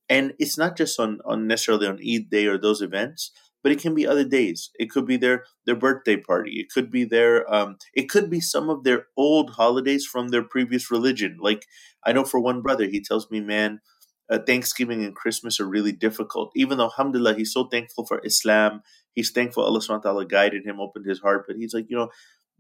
And 0.09 0.33
it's 0.39 0.57
not 0.57 0.77
just 0.77 0.99
on, 0.99 1.19
on 1.25 1.47
necessarily 1.47 1.87
on 1.87 1.99
Eid 1.99 2.29
day 2.29 2.45
or 2.47 2.57
those 2.57 2.81
events 2.81 3.31
but 3.65 3.71
it 3.71 3.81
can 3.81 3.95
be 3.95 4.05
other 4.05 4.23
days. 4.23 4.69
It 4.77 4.91
could 4.91 5.07
be 5.07 5.17
their 5.17 5.43
their 5.65 5.75
birthday 5.75 6.17
party. 6.17 6.59
It 6.59 6.69
could 6.69 6.91
be 6.91 7.03
their 7.03 7.51
um, 7.51 7.77
it 7.95 8.07
could 8.09 8.29
be 8.29 8.39
some 8.39 8.69
of 8.69 8.83
their 8.83 9.07
old 9.17 9.49
holidays 9.49 10.05
from 10.05 10.27
their 10.27 10.43
previous 10.43 10.91
religion. 10.91 11.37
Like 11.41 11.65
I 12.05 12.13
know 12.13 12.25
for 12.25 12.39
one 12.39 12.61
brother, 12.61 12.85
he 12.85 13.01
tells 13.01 13.31
me, 13.31 13.39
man, 13.39 13.79
uh, 14.29 14.39
Thanksgiving 14.39 15.03
and 15.03 15.15
Christmas 15.15 15.59
are 15.59 15.67
really 15.67 15.91
difficult. 15.91 16.51
Even 16.55 16.77
though, 16.77 16.85
alhamdulillah, 16.85 17.35
he's 17.35 17.53
so 17.53 17.65
thankful 17.65 18.05
for 18.05 18.21
Islam. 18.25 18.81
He's 19.13 19.31
thankful 19.31 19.63
Allah 19.63 19.81
SWT 19.81 20.25
guided 20.25 20.65
him, 20.65 20.79
opened 20.79 21.05
his 21.05 21.19
heart. 21.19 21.45
But 21.47 21.57
he's 21.57 21.73
like, 21.73 21.85
you 21.89 21.95
know, 21.97 22.09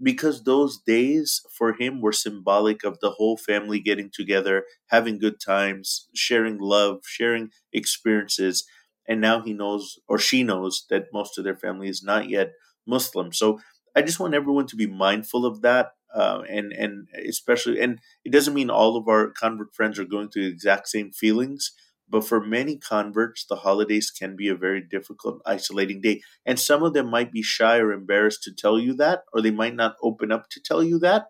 because 0.01 0.43
those 0.43 0.79
days 0.85 1.41
for 1.57 1.73
him 1.73 2.01
were 2.01 2.11
symbolic 2.11 2.83
of 2.83 2.99
the 2.99 3.11
whole 3.11 3.37
family 3.37 3.79
getting 3.79 4.09
together, 4.13 4.65
having 4.87 5.17
good 5.17 5.39
times, 5.39 6.07
sharing 6.13 6.57
love, 6.59 6.99
sharing 7.05 7.49
experiences 7.73 8.65
and 9.07 9.21
now 9.21 9.39
he 9.41 9.53
knows 9.53 9.99
or 10.07 10.17
she 10.17 10.43
knows 10.43 10.85
that 10.89 11.05
most 11.13 11.37
of 11.37 11.43
their 11.43 11.55
family 11.55 11.87
is 11.87 12.01
not 12.03 12.27
yet 12.29 12.51
Muslim. 12.87 13.31
So 13.31 13.59
I 13.95 14.01
just 14.01 14.19
want 14.19 14.33
everyone 14.33 14.67
to 14.67 14.75
be 14.75 14.87
mindful 14.87 15.45
of 15.45 15.61
that, 15.61 15.91
uh, 16.15 16.41
and 16.49 16.71
and 16.71 17.07
especially, 17.27 17.79
and 17.81 17.99
it 18.23 18.31
doesn't 18.31 18.53
mean 18.53 18.69
all 18.69 18.95
of 18.97 19.07
our 19.07 19.31
convert 19.31 19.75
friends 19.75 19.99
are 19.99 20.05
going 20.05 20.29
through 20.29 20.43
the 20.43 20.49
exact 20.49 20.87
same 20.87 21.11
feelings. 21.11 21.73
But 22.07 22.23
for 22.23 22.39
many 22.39 22.77
converts, 22.77 23.45
the 23.49 23.55
holidays 23.55 24.11
can 24.11 24.35
be 24.35 24.47
a 24.47 24.55
very 24.55 24.79
difficult, 24.79 25.41
isolating 25.45 26.01
day. 26.01 26.21
And 26.45 26.59
some 26.59 26.83
of 26.83 26.93
them 26.93 27.09
might 27.09 27.31
be 27.31 27.41
shy 27.41 27.77
or 27.77 27.91
embarrassed 27.91 28.43
to 28.43 28.53
tell 28.53 28.77
you 28.77 28.93
that, 28.97 29.23
or 29.33 29.41
they 29.41 29.51
might 29.51 29.75
not 29.75 29.95
open 30.03 30.31
up 30.31 30.49
to 30.51 30.61
tell 30.61 30.83
you 30.83 30.99
that. 30.99 31.25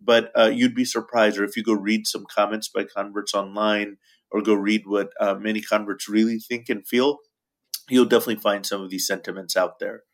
But 0.00 0.32
uh, 0.34 0.50
you'd 0.52 0.74
be 0.74 0.86
surprised, 0.86 1.38
or 1.38 1.44
if 1.44 1.56
you 1.56 1.62
go 1.62 1.74
read 1.74 2.06
some 2.06 2.24
comments 2.34 2.68
by 2.68 2.84
converts 2.84 3.34
online, 3.34 3.98
or 4.30 4.42
go 4.42 4.54
read 4.54 4.82
what 4.86 5.10
uh, 5.20 5.34
many 5.34 5.60
converts 5.60 6.08
really 6.08 6.38
think 6.38 6.68
and 6.68 6.86
feel, 6.86 7.18
you'll 7.88 8.04
definitely 8.04 8.36
find 8.36 8.64
some 8.64 8.82
of 8.82 8.90
these 8.90 9.06
sentiments 9.06 9.56
out 9.56 9.78
there. 9.78 10.04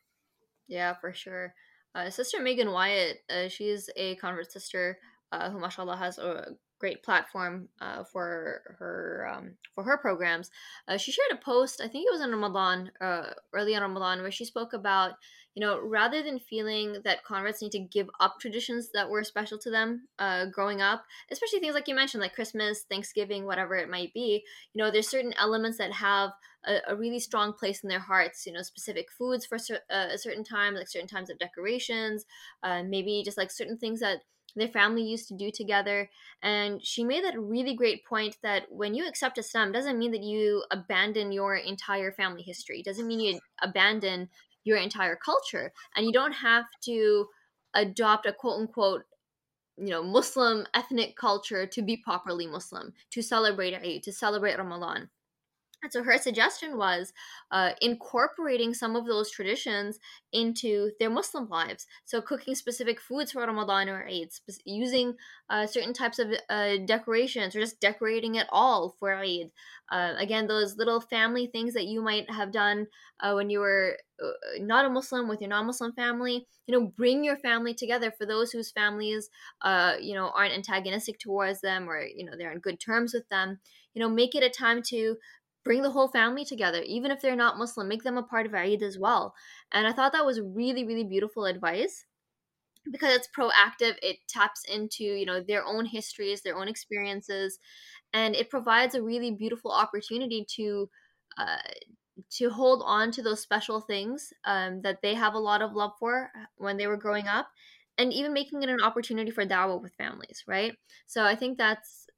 Yeah, 0.66 0.94
for 0.94 1.12
sure. 1.12 1.54
Uh, 1.94 2.11
sister 2.11 2.40
Megan 2.40 2.70
Wyatt, 2.70 3.18
uh, 3.29 3.48
she's 3.48 3.90
a 3.96 4.14
convert 4.16 4.53
sister 4.53 4.98
uh, 5.33 5.50
who, 5.50 5.59
mashallah, 5.59 5.96
has 5.96 6.18
a 6.18 6.55
great 6.81 7.03
platform 7.03 7.69
uh, 7.81 8.03
for 8.05 8.77
her 8.79 9.31
um, 9.33 9.53
for 9.75 9.85
her 9.85 9.99
programs. 9.99 10.51
Uh, 10.88 10.97
she 10.97 11.12
shared 11.12 11.33
a 11.33 11.45
post, 11.45 11.81
I 11.81 11.88
think 11.88 12.07
it 12.07 12.12
was 12.12 12.23
in 12.23 12.31
Ramadan, 12.31 12.90
uh, 13.01 13.35
early 13.53 13.75
in 13.75 13.83
Ramadan, 13.83 14.23
where 14.23 14.31
she 14.33 14.45
spoke 14.45 14.73
about 14.73 15.14
you 15.55 15.61
know, 15.61 15.81
rather 15.81 16.23
than 16.23 16.38
feeling 16.38 16.99
that 17.05 17.25
converts 17.25 17.61
need 17.61 17.73
to 17.73 17.81
give 17.81 18.09
up 18.21 18.37
traditions 18.40 18.90
that 18.95 19.11
were 19.11 19.25
special 19.25 19.59
to 19.59 19.71
them 19.71 20.07
uh, 20.19 20.47
growing 20.47 20.81
up, 20.81 21.05
especially 21.31 21.59
things 21.59 21.75
like 21.75 21.88
you 21.88 21.95
mentioned, 21.95 22.21
like 22.21 22.35
Christmas, 22.35 22.85
Thanksgiving, 22.88 23.47
whatever 23.47 23.75
it 23.75 23.90
might 23.90 24.12
be, 24.14 24.45
you 24.73 24.83
know, 24.83 24.90
there's 24.90 25.09
certain 25.09 25.35
elements 25.38 25.79
that 25.79 25.93
have 25.93 26.31
a, 26.64 26.79
a 26.88 26.97
really 26.97 27.19
strong 27.19 27.53
place 27.53 27.83
in 27.83 27.88
their 27.88 27.99
hearts, 27.99 28.47
you 28.47 28.53
know, 28.53 28.62
specific 28.62 29.11
foods 29.11 29.45
for 29.45 29.59
cer- 29.59 29.81
uh, 29.90 30.09
a 30.12 30.19
certain 30.19 30.45
time, 30.45 30.75
like 30.75 30.88
certain 30.88 31.09
times 31.09 31.31
of 31.31 31.38
decorations, 31.38 32.25
uh, 32.62 32.83
maybe 32.85 33.23
just 33.25 33.38
like 33.38 33.51
certain 33.51 33.77
things 33.77 34.01
that 34.01 34.21
their 34.56 34.68
family 34.68 35.02
used 35.02 35.28
to 35.28 35.36
do 35.36 35.50
together. 35.50 36.10
And 36.42 36.84
she 36.84 37.04
made 37.04 37.24
that 37.24 37.38
really 37.38 37.74
great 37.74 38.04
point 38.04 38.36
that 38.42 38.64
when 38.70 38.94
you 38.94 39.06
accept 39.06 39.38
Islam, 39.38 39.72
doesn't 39.72 39.98
mean 39.98 40.12
that 40.12 40.22
you 40.22 40.64
abandon 40.70 41.32
your 41.32 41.56
entire 41.56 42.12
family 42.12 42.42
history. 42.42 42.80
It 42.80 42.84
doesn't 42.84 43.06
mean 43.06 43.20
you 43.20 43.40
abandon 43.62 44.28
your 44.64 44.78
entire 44.78 45.16
culture. 45.16 45.72
And 45.94 46.06
you 46.06 46.12
don't 46.12 46.32
have 46.32 46.64
to 46.84 47.28
adopt 47.74 48.26
a 48.26 48.32
quote 48.32 48.60
unquote 48.60 49.04
you 49.76 49.88
know 49.88 50.02
muslim 50.02 50.66
ethnic 50.74 51.16
culture 51.16 51.66
to 51.66 51.82
be 51.82 51.96
properly 51.96 52.46
muslim 52.46 52.92
to 53.10 53.22
celebrate 53.22 53.74
eid 53.74 54.02
to 54.02 54.12
celebrate 54.12 54.58
ramadan 54.58 55.08
and 55.83 55.93
so 55.93 56.03
her 56.03 56.19
suggestion 56.19 56.77
was 56.77 57.12
uh, 57.51 57.71
incorporating 57.81 58.75
some 58.75 58.97
of 58.97 59.07
those 59.07 59.31
traditions 59.31 59.99
into 60.33 60.90
their 61.01 61.09
Muslim 61.11 61.49
lives. 61.49 61.87
So 62.05 62.21
cooking 62.21 62.55
specific 62.55 63.01
foods 63.01 63.33
for 63.33 63.40
Ramadan 63.40 63.88
or 63.88 64.07
Eid, 64.07 64.29
using 64.64 65.14
uh, 65.49 65.66
certain 65.66 65.95
types 65.95 66.19
of 66.19 66.29
uh, 66.51 66.77
decorations, 66.85 67.57
or 67.57 67.61
just 67.61 67.81
decorating 67.81 68.35
it 68.35 68.47
all 68.51 68.95
for 69.01 69.14
Eid. 69.14 69.53
Uh, 69.90 70.14
again, 70.19 70.47
those 70.47 70.77
little 70.77 71.01
family 71.01 71.47
things 71.47 71.73
that 71.75 71.87
you 71.87 72.03
might 72.03 72.31
have 72.31 72.53
done 72.53 72.87
uh, 73.21 73.33
when 73.33 73.49
you 73.49 73.61
were 73.61 73.97
uh, 74.23 74.29
not 74.61 74.85
a 74.85 74.90
Muslim 74.90 75.29
with 75.29 75.40
your 75.40 75.49
non-Muslim 75.51 75.93
family. 75.93 76.47
You 76.66 76.79
know, 76.79 76.87
bring 76.87 77.25
your 77.25 77.37
family 77.37 77.75
together. 77.75 78.12
For 78.12 78.27
those 78.27 78.53
whose 78.53 78.71
families, 78.71 79.31
you 80.01 80.14
know, 80.14 80.31
aren't 80.35 80.55
antagonistic 80.55 81.19
towards 81.19 81.62
them, 81.62 81.88
or 81.88 82.03
you 82.03 82.25
know, 82.25 82.33
they're 82.37 82.53
on 82.53 82.59
good 82.59 82.79
terms 82.79 83.14
with 83.14 83.29
them. 83.31 83.59
You 83.95 84.01
know, 84.01 84.09
make 84.09 84.37
it 84.37 84.45
a 84.45 84.51
time 84.51 84.83
to 84.85 85.16
bring 85.64 85.83
the 85.83 85.90
whole 85.90 86.09
family 86.09 86.44
together 86.44 86.83
even 86.87 87.11
if 87.11 87.20
they're 87.20 87.37
not 87.37 87.59
muslim 87.59 87.88
make 87.88 88.03
them 88.03 88.16
a 88.18 88.23
part 88.23 88.46
of 88.46 88.55
eid 88.55 88.83
as 88.83 88.99
well. 88.99 89.35
And 89.73 89.87
i 89.87 89.92
thought 89.92 90.12
that 90.12 90.27
was 90.27 90.40
really 90.40 90.85
really 90.85 91.05
beautiful 91.05 91.44
advice 91.46 92.07
because 92.90 93.14
it's 93.14 93.29
proactive. 93.29 93.96
It 94.03 94.18
taps 94.29 94.64
into 94.64 95.05
you 95.05 95.27
know 95.27 95.42
their 95.42 95.64
own 95.64 95.87
histories 95.87 96.42
their 96.42 96.57
own 96.57 96.68
experiences 96.68 97.59
and 98.14 98.37
it 98.37 98.51
provides 98.51 98.94
a 98.94 99.03
really 99.03 99.33
beautiful 99.33 99.73
opportunity 99.73 100.46
to 100.57 100.90
uh, 101.38 101.59
to 102.31 102.51
hold 102.51 102.83
on 102.87 103.11
to 103.12 103.23
those 103.23 103.40
special 103.42 103.81
things 103.81 104.33
um, 104.44 104.83
that 104.83 105.03
they 105.03 105.14
have 105.14 105.35
a 105.35 105.38
lot 105.40 105.62
of 105.62 105.75
love 105.75 105.92
for 105.99 106.33
uh, 106.37 106.46
when 106.57 106.77
they 106.79 106.87
were 106.88 106.99
growing 106.99 107.29
up 107.29 107.51
and 107.99 108.12
even 108.12 108.33
making 108.35 108.62
it 108.62 108.68
an 108.70 108.83
opportunity 108.83 109.31
for 109.33 109.46
dawah 109.46 109.81
with 109.83 109.94
families 109.96 110.44
right? 110.49 110.79
So 111.07 111.25
i 111.25 111.37
think 111.37 111.59
that's 111.59 112.10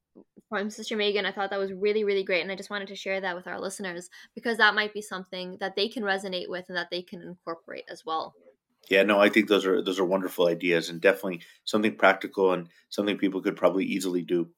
from 0.60 0.70
Sister 0.70 0.96
Megan. 0.96 1.24
I 1.24 1.32
thought 1.32 1.48
that 1.50 1.58
was 1.58 1.72
really, 1.72 2.04
really 2.04 2.24
great. 2.24 2.42
And 2.42 2.52
I 2.52 2.56
just 2.56 2.68
wanted 2.68 2.88
to 2.88 2.96
share 2.96 3.20
that 3.20 3.34
with 3.34 3.46
our 3.46 3.58
listeners 3.58 4.10
because 4.34 4.58
that 4.58 4.74
might 4.74 4.92
be 4.92 5.00
something 5.00 5.56
that 5.60 5.76
they 5.76 5.88
can 5.88 6.02
resonate 6.02 6.48
with 6.48 6.66
and 6.68 6.76
that 6.76 6.88
they 6.90 7.00
can 7.00 7.22
incorporate 7.22 7.84
as 7.90 8.04
well. 8.04 8.34
Yeah, 8.90 9.02
no, 9.02 9.18
I 9.18 9.30
think 9.30 9.48
those 9.48 9.64
are 9.64 9.80
those 9.80 9.98
are 9.98 10.04
wonderful 10.04 10.48
ideas 10.48 10.90
and 10.90 11.00
definitely 11.00 11.40
something 11.64 11.96
practical 11.96 12.52
and 12.52 12.68
something 12.90 13.16
people 13.16 13.40
could 13.40 13.56
probably 13.56 13.84
easily 13.84 14.22
do. 14.22 14.50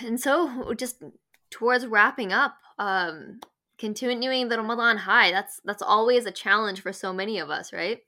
And 0.00 0.18
so 0.18 0.72
just 0.74 1.02
towards 1.50 1.86
wrapping 1.86 2.32
up, 2.32 2.54
um, 2.78 3.40
continuing 3.78 4.48
the 4.48 4.56
Ramadan 4.56 4.96
high, 4.96 5.32
that's 5.32 5.60
that's 5.64 5.82
always 5.82 6.24
a 6.24 6.30
challenge 6.30 6.80
for 6.80 6.92
so 6.92 7.12
many 7.12 7.38
of 7.38 7.50
us, 7.50 7.72
right? 7.74 7.98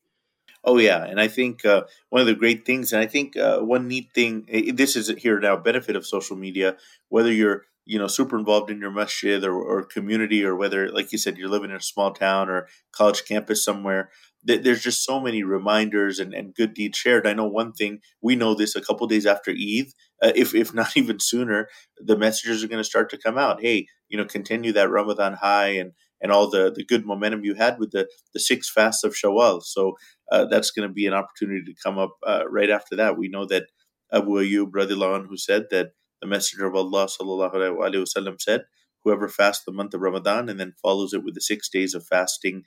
Oh 0.65 0.79
yeah, 0.79 1.05
and 1.05 1.21
I 1.21 1.29
think 1.29 1.65
uh, 1.65 1.85
one 2.11 2.21
of 2.21 2.27
the 2.27 2.35
great 2.35 2.67
things, 2.67 2.93
and 2.93 3.01
I 3.01 3.07
think 3.07 3.37
uh, 3.37 3.61
one 3.61 3.89
neat 3.89 4.11
thing, 4.13 4.47
this 4.75 4.97
is 4.97 5.09
here 5.19 5.39
now 5.41 5.57
benefit 5.57 5.97
of 5.97 6.07
social 6.07 6.37
media. 6.37 6.77
Whether 7.09 7.33
you're 7.33 7.67
you 7.87 7.99
know 7.99 8.07
super 8.09 8.39
involved 8.39 8.71
in 8.71 8.81
your 8.81 8.91
masjid 8.91 9.43
or, 9.45 9.55
or 9.55 9.85
community, 9.85 10.45
or 10.45 10.57
whether 10.57 10.91
like 10.91 11.13
you 11.13 11.19
said 11.19 11.39
you're 11.39 11.49
living 11.49 11.71
in 11.71 11.77
a 11.77 11.81
small 11.83 12.13
town 12.13 12.51
or 12.51 12.69
college 12.93 13.25
campus 13.25 13.65
somewhere, 13.65 14.11
th- 14.47 14.63
there's 14.63 14.83
just 14.83 15.05
so 15.05 15.21
many 15.21 15.43
reminders 15.45 16.19
and, 16.19 16.35
and 16.35 16.55
good 16.55 16.75
deeds 16.75 16.99
shared. 16.99 17.27
I 17.27 17.35
know 17.35 17.47
one 17.47 17.73
thing 17.73 18.01
we 18.21 18.35
know 18.37 18.55
this 18.55 18.75
a 18.77 18.81
couple 18.83 19.07
days 19.07 19.27
after 19.27 19.53
Eid, 19.53 19.87
uh, 20.23 20.33
if 20.35 20.55
if 20.55 20.75
not 20.81 20.97
even 20.97 21.21
sooner, 21.21 21.69
the 21.99 22.17
messages 22.17 22.63
are 22.65 22.69
going 22.69 22.83
to 22.83 22.85
start 22.85 23.11
to 23.11 23.19
come 23.19 23.39
out. 23.39 23.61
Hey, 23.63 23.87
you 24.09 24.19
know, 24.19 24.25
continue 24.25 24.73
that 24.73 24.91
Ramadan 24.91 25.35
high 25.35 25.69
and 25.69 25.93
and 26.21 26.33
all 26.33 26.51
the, 26.51 26.73
the 26.75 26.85
good 26.85 27.07
momentum 27.07 27.45
you 27.45 27.55
had 27.55 27.79
with 27.79 27.93
the, 27.93 28.09
the 28.35 28.41
six 28.41 28.71
fasts 28.71 29.05
of 29.05 29.15
Shawwal. 29.15 29.63
So 29.63 29.97
uh, 30.33 30.47
that's 30.47 30.71
going 30.71 30.89
to 30.89 30.93
be 30.93 31.07
an 31.07 31.15
opportunity 31.15 31.63
to 31.65 31.75
come 31.83 31.99
up 31.99 32.17
uh, 32.27 32.45
right 32.49 32.71
after 32.71 32.97
that. 32.97 33.17
We 33.19 33.29
know 33.29 33.47
that 33.47 33.67
Abu 34.13 34.31
Ayyub 34.31 34.71
radiallahu 34.71 35.27
who 35.29 35.37
said 35.37 35.67
that 35.71 35.93
the 36.21 36.27
Messenger 36.27 36.67
of 36.67 36.75
Allah 36.75 37.07
sallallahu 37.07 37.55
alaihi 37.55 38.05
wasallam 38.05 38.41
said, 38.41 38.63
whoever 39.05 39.29
fasts 39.29 39.65
the 39.65 39.73
month 39.73 39.95
of 39.95 40.01
Ramadan 40.01 40.49
and 40.49 40.59
then 40.59 40.75
follows 40.83 41.13
it 41.13 41.23
with 41.23 41.35
the 41.35 41.41
six 41.41 41.69
days 41.69 41.95
of 41.95 42.05
fasting 42.05 42.65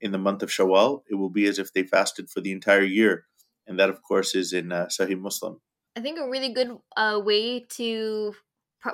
in 0.00 0.12
the 0.12 0.18
month 0.18 0.42
of 0.42 0.50
Shawwal, 0.50 1.02
it 1.08 1.16
will 1.16 1.30
be 1.30 1.46
as 1.46 1.58
if 1.58 1.72
they 1.72 1.82
fasted 1.82 2.30
for 2.30 2.40
the 2.40 2.52
entire 2.52 2.82
year. 2.82 3.24
And 3.66 3.78
that, 3.78 3.90
of 3.90 4.02
course, 4.02 4.34
is 4.34 4.52
in 4.52 4.72
uh, 4.72 4.86
Sahih 4.86 5.18
Muslim. 5.18 5.60
I 5.96 6.00
think 6.00 6.18
a 6.18 6.28
really 6.28 6.52
good 6.52 6.76
uh, 6.96 7.20
way 7.22 7.60
to 7.76 8.34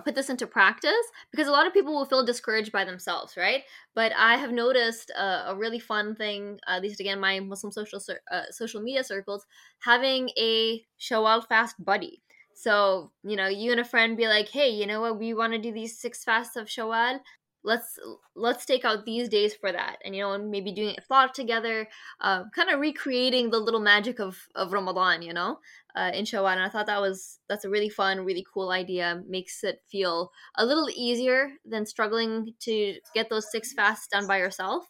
put 0.04 0.14
this 0.14 0.30
into 0.30 0.46
practice 0.46 1.06
because 1.30 1.48
a 1.48 1.50
lot 1.50 1.66
of 1.66 1.72
people 1.72 1.94
will 1.94 2.04
feel 2.04 2.24
discouraged 2.24 2.72
by 2.72 2.84
themselves 2.84 3.36
right? 3.36 3.62
But 3.94 4.12
i 4.16 4.36
have 4.36 4.52
noticed 4.52 5.10
uh, 5.16 5.44
a 5.48 5.56
really 5.56 5.78
fun 5.78 6.14
thing 6.14 6.58
uh, 6.66 6.76
at 6.76 6.82
least 6.82 7.00
again 7.00 7.20
my 7.20 7.40
muslim 7.40 7.72
social 7.72 8.00
uh, 8.30 8.42
social 8.50 8.80
media 8.80 9.04
circles 9.04 9.46
having 9.80 10.30
a 10.38 10.84
shawwal 10.98 11.46
fast 11.46 11.82
buddy. 11.84 12.22
So 12.54 13.12
you 13.24 13.36
know 13.36 13.48
you 13.48 13.72
and 13.72 13.80
a 13.80 13.84
friend 13.84 14.16
be 14.16 14.28
like 14.28 14.48
hey 14.48 14.70
you 14.70 14.86
know 14.86 15.00
what? 15.00 15.18
We 15.18 15.34
want 15.34 15.52
to 15.52 15.58
do 15.58 15.72
these 15.72 15.98
six 15.98 16.24
fasts 16.24 16.56
of 16.56 16.66
shawwal 16.66 17.20
let's 17.62 17.98
let's 18.34 18.64
take 18.64 18.84
out 18.84 19.04
these 19.04 19.28
days 19.28 19.54
for 19.54 19.70
that 19.70 19.96
and 20.04 20.16
you 20.16 20.22
know 20.22 20.32
and 20.32 20.50
maybe 20.50 20.72
doing 20.72 20.94
a 20.96 21.00
thought 21.02 21.34
together 21.34 21.86
uh, 22.22 22.44
kind 22.54 22.70
of 22.70 22.80
recreating 22.80 23.50
the 23.50 23.58
little 23.58 23.80
magic 23.80 24.18
of 24.18 24.38
of 24.54 24.72
ramadan 24.72 25.20
you 25.20 25.32
know 25.32 25.58
uh, 25.96 26.10
in 26.14 26.24
Shawwal, 26.24 26.52
and 26.52 26.62
I 26.62 26.68
thought 26.68 26.86
that 26.86 27.00
was 27.00 27.38
that's 27.48 27.64
a 27.64 27.70
really 27.70 27.88
fun, 27.88 28.24
really 28.24 28.46
cool 28.52 28.70
idea. 28.70 29.22
Makes 29.28 29.64
it 29.64 29.82
feel 29.90 30.30
a 30.56 30.64
little 30.64 30.88
easier 30.94 31.50
than 31.64 31.86
struggling 31.86 32.54
to 32.60 32.94
get 33.14 33.28
those 33.28 33.50
six 33.50 33.72
fasts 33.72 34.08
done 34.08 34.26
by 34.26 34.38
yourself. 34.38 34.84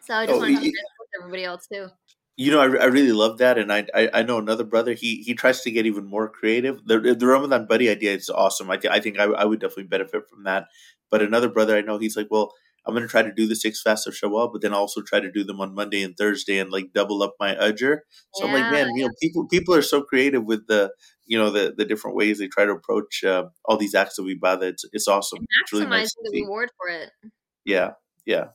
So 0.00 0.14
I 0.14 0.26
just 0.26 0.36
oh, 0.36 0.40
want 0.40 0.56
to 0.56 0.62
with 0.62 1.20
everybody 1.20 1.44
else 1.44 1.66
too. 1.66 1.88
You 2.36 2.50
know, 2.52 2.60
I, 2.60 2.64
I 2.64 2.86
really 2.86 3.12
love 3.12 3.38
that, 3.38 3.56
and 3.56 3.72
I, 3.72 3.86
I, 3.94 4.10
I 4.12 4.22
know 4.22 4.38
another 4.38 4.64
brother. 4.64 4.92
He 4.92 5.22
he 5.22 5.34
tries 5.34 5.62
to 5.62 5.70
get 5.70 5.86
even 5.86 6.04
more 6.04 6.28
creative. 6.28 6.84
The 6.86 7.14
the 7.18 7.26
Ramadan 7.26 7.66
buddy 7.66 7.88
idea 7.88 8.12
is 8.12 8.28
awesome. 8.28 8.70
I 8.70 8.76
th- 8.76 8.92
I 8.92 9.00
think 9.00 9.18
I, 9.18 9.24
I 9.24 9.44
would 9.44 9.60
definitely 9.60 9.84
benefit 9.84 10.28
from 10.28 10.44
that. 10.44 10.66
But 11.10 11.22
another 11.22 11.48
brother 11.48 11.76
I 11.76 11.82
know, 11.82 11.98
he's 11.98 12.16
like, 12.16 12.28
well, 12.30 12.52
I'm 12.86 12.94
going 12.94 13.02
to 13.02 13.08
try 13.08 13.22
to 13.22 13.32
do 13.32 13.48
the 13.48 13.56
six 13.56 13.82
fasts 13.82 14.06
of 14.06 14.14
Shawwal, 14.14 14.52
but 14.52 14.62
then 14.62 14.72
also 14.72 15.02
try 15.02 15.18
to 15.18 15.30
do 15.30 15.42
them 15.42 15.60
on 15.60 15.74
Monday 15.74 16.02
and 16.02 16.16
Thursday 16.16 16.58
and 16.58 16.70
like 16.70 16.92
double 16.94 17.22
up 17.22 17.34
my 17.40 17.54
ajr. 17.56 17.98
So 18.34 18.46
yeah, 18.46 18.46
I'm 18.46 18.52
like, 18.52 18.72
man, 18.72 18.90
you 18.94 19.04
know, 19.04 19.10
people 19.20 19.48
people 19.48 19.74
are 19.74 19.82
so 19.82 20.02
creative 20.02 20.44
with 20.44 20.68
the 20.68 20.92
you 21.26 21.36
know 21.36 21.50
the 21.50 21.74
the 21.76 21.84
different 21.84 22.16
ways 22.16 22.38
they 22.38 22.46
try 22.46 22.64
to 22.64 22.72
approach 22.72 23.24
uh, 23.24 23.44
all 23.64 23.76
these 23.76 23.94
acts 23.94 24.18
of 24.18 24.26
ibadah. 24.26 24.62
It's 24.62 24.84
it's 24.92 25.08
awesome. 25.08 25.38
And 25.38 25.46
it's 25.62 25.72
really 25.72 25.86
nice 25.86 26.14
the 26.22 26.40
reward 26.42 26.70
for 26.76 26.88
it. 26.88 27.10
Yeah, 27.64 27.92
yeah. 28.24 28.46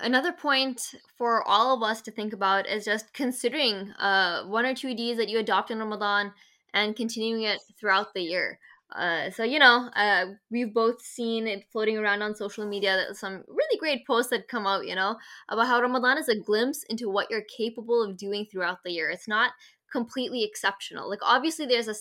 Another 0.00 0.32
point 0.32 0.94
for 1.18 1.46
all 1.48 1.74
of 1.74 1.82
us 1.82 2.00
to 2.02 2.12
think 2.12 2.32
about 2.32 2.68
is 2.68 2.84
just 2.84 3.12
considering 3.12 3.90
uh, 3.98 4.44
one 4.44 4.64
or 4.64 4.74
two 4.74 4.94
deeds 4.94 5.18
that 5.18 5.28
you 5.28 5.40
adopt 5.40 5.72
in 5.72 5.80
Ramadan 5.80 6.32
and 6.72 6.94
continuing 6.94 7.42
it 7.42 7.58
throughout 7.80 8.14
the 8.14 8.22
year. 8.22 8.60
Uh, 8.92 9.30
so 9.30 9.44
you 9.44 9.58
know, 9.58 9.90
uh, 9.94 10.26
we've 10.50 10.74
both 10.74 11.00
seen 11.02 11.46
it 11.46 11.64
floating 11.70 11.98
around 11.98 12.22
on 12.22 12.34
social 12.34 12.66
media. 12.66 13.06
Some 13.12 13.44
really 13.48 13.78
great 13.78 14.06
posts 14.06 14.30
that 14.30 14.48
come 14.48 14.66
out, 14.66 14.86
you 14.86 14.94
know, 14.94 15.16
about 15.48 15.66
how 15.66 15.80
Ramadan 15.80 16.18
is 16.18 16.28
a 16.28 16.38
glimpse 16.38 16.84
into 16.84 17.08
what 17.08 17.30
you're 17.30 17.44
capable 17.56 18.02
of 18.02 18.16
doing 18.16 18.46
throughout 18.46 18.78
the 18.84 18.92
year. 18.92 19.10
It's 19.10 19.28
not 19.28 19.52
completely 19.92 20.44
exceptional. 20.44 21.08
Like 21.08 21.20
obviously, 21.22 21.66
there's 21.66 21.88
a 21.88 21.94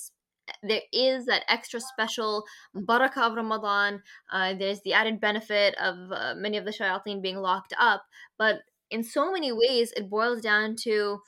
there 0.64 0.82
is 0.92 1.26
that 1.28 1.44
extra 1.48 1.80
special 1.80 2.44
barakah 2.76 3.30
of 3.30 3.36
Ramadan. 3.36 4.02
Uh, 4.32 4.54
there's 4.56 4.82
the 4.82 4.94
added 4.94 5.20
benefit 5.20 5.76
of 5.76 6.12
uh, 6.12 6.34
many 6.36 6.58
of 6.58 6.66
the 6.66 6.72
shayateen 6.72 7.22
being 7.22 7.38
locked 7.38 7.74
up, 7.80 8.04
but 8.38 8.62
in 8.90 9.04
so 9.04 9.32
many 9.32 9.52
ways, 9.52 9.92
it 9.96 10.10
boils 10.10 10.42
down 10.42 10.76
to 10.76 11.20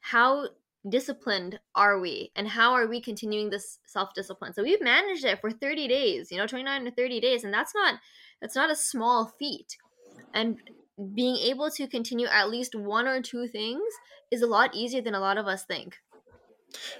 how 0.00 0.48
disciplined 0.88 1.60
are 1.74 2.00
we 2.00 2.32
and 2.34 2.48
how 2.48 2.72
are 2.72 2.86
we 2.86 3.00
continuing 3.00 3.50
this 3.50 3.78
self-discipline 3.86 4.54
so 4.54 4.62
we've 4.62 4.80
managed 4.80 5.24
it 5.24 5.40
for 5.40 5.50
30 5.50 5.88
days 5.88 6.32
you 6.32 6.38
know 6.38 6.46
29 6.46 6.84
to 6.84 6.90
30 6.90 7.20
days 7.20 7.44
and 7.44 7.52
that's 7.52 7.74
not 7.74 7.96
that's 8.40 8.56
not 8.56 8.70
a 8.70 8.76
small 8.76 9.26
feat 9.38 9.76
and 10.32 10.58
being 11.14 11.36
able 11.36 11.70
to 11.70 11.86
continue 11.86 12.26
at 12.26 12.48
least 12.48 12.74
one 12.74 13.06
or 13.06 13.20
two 13.20 13.46
things 13.46 13.82
is 14.30 14.40
a 14.40 14.46
lot 14.46 14.74
easier 14.74 15.02
than 15.02 15.14
a 15.14 15.20
lot 15.20 15.36
of 15.36 15.46
us 15.46 15.64
think 15.64 15.98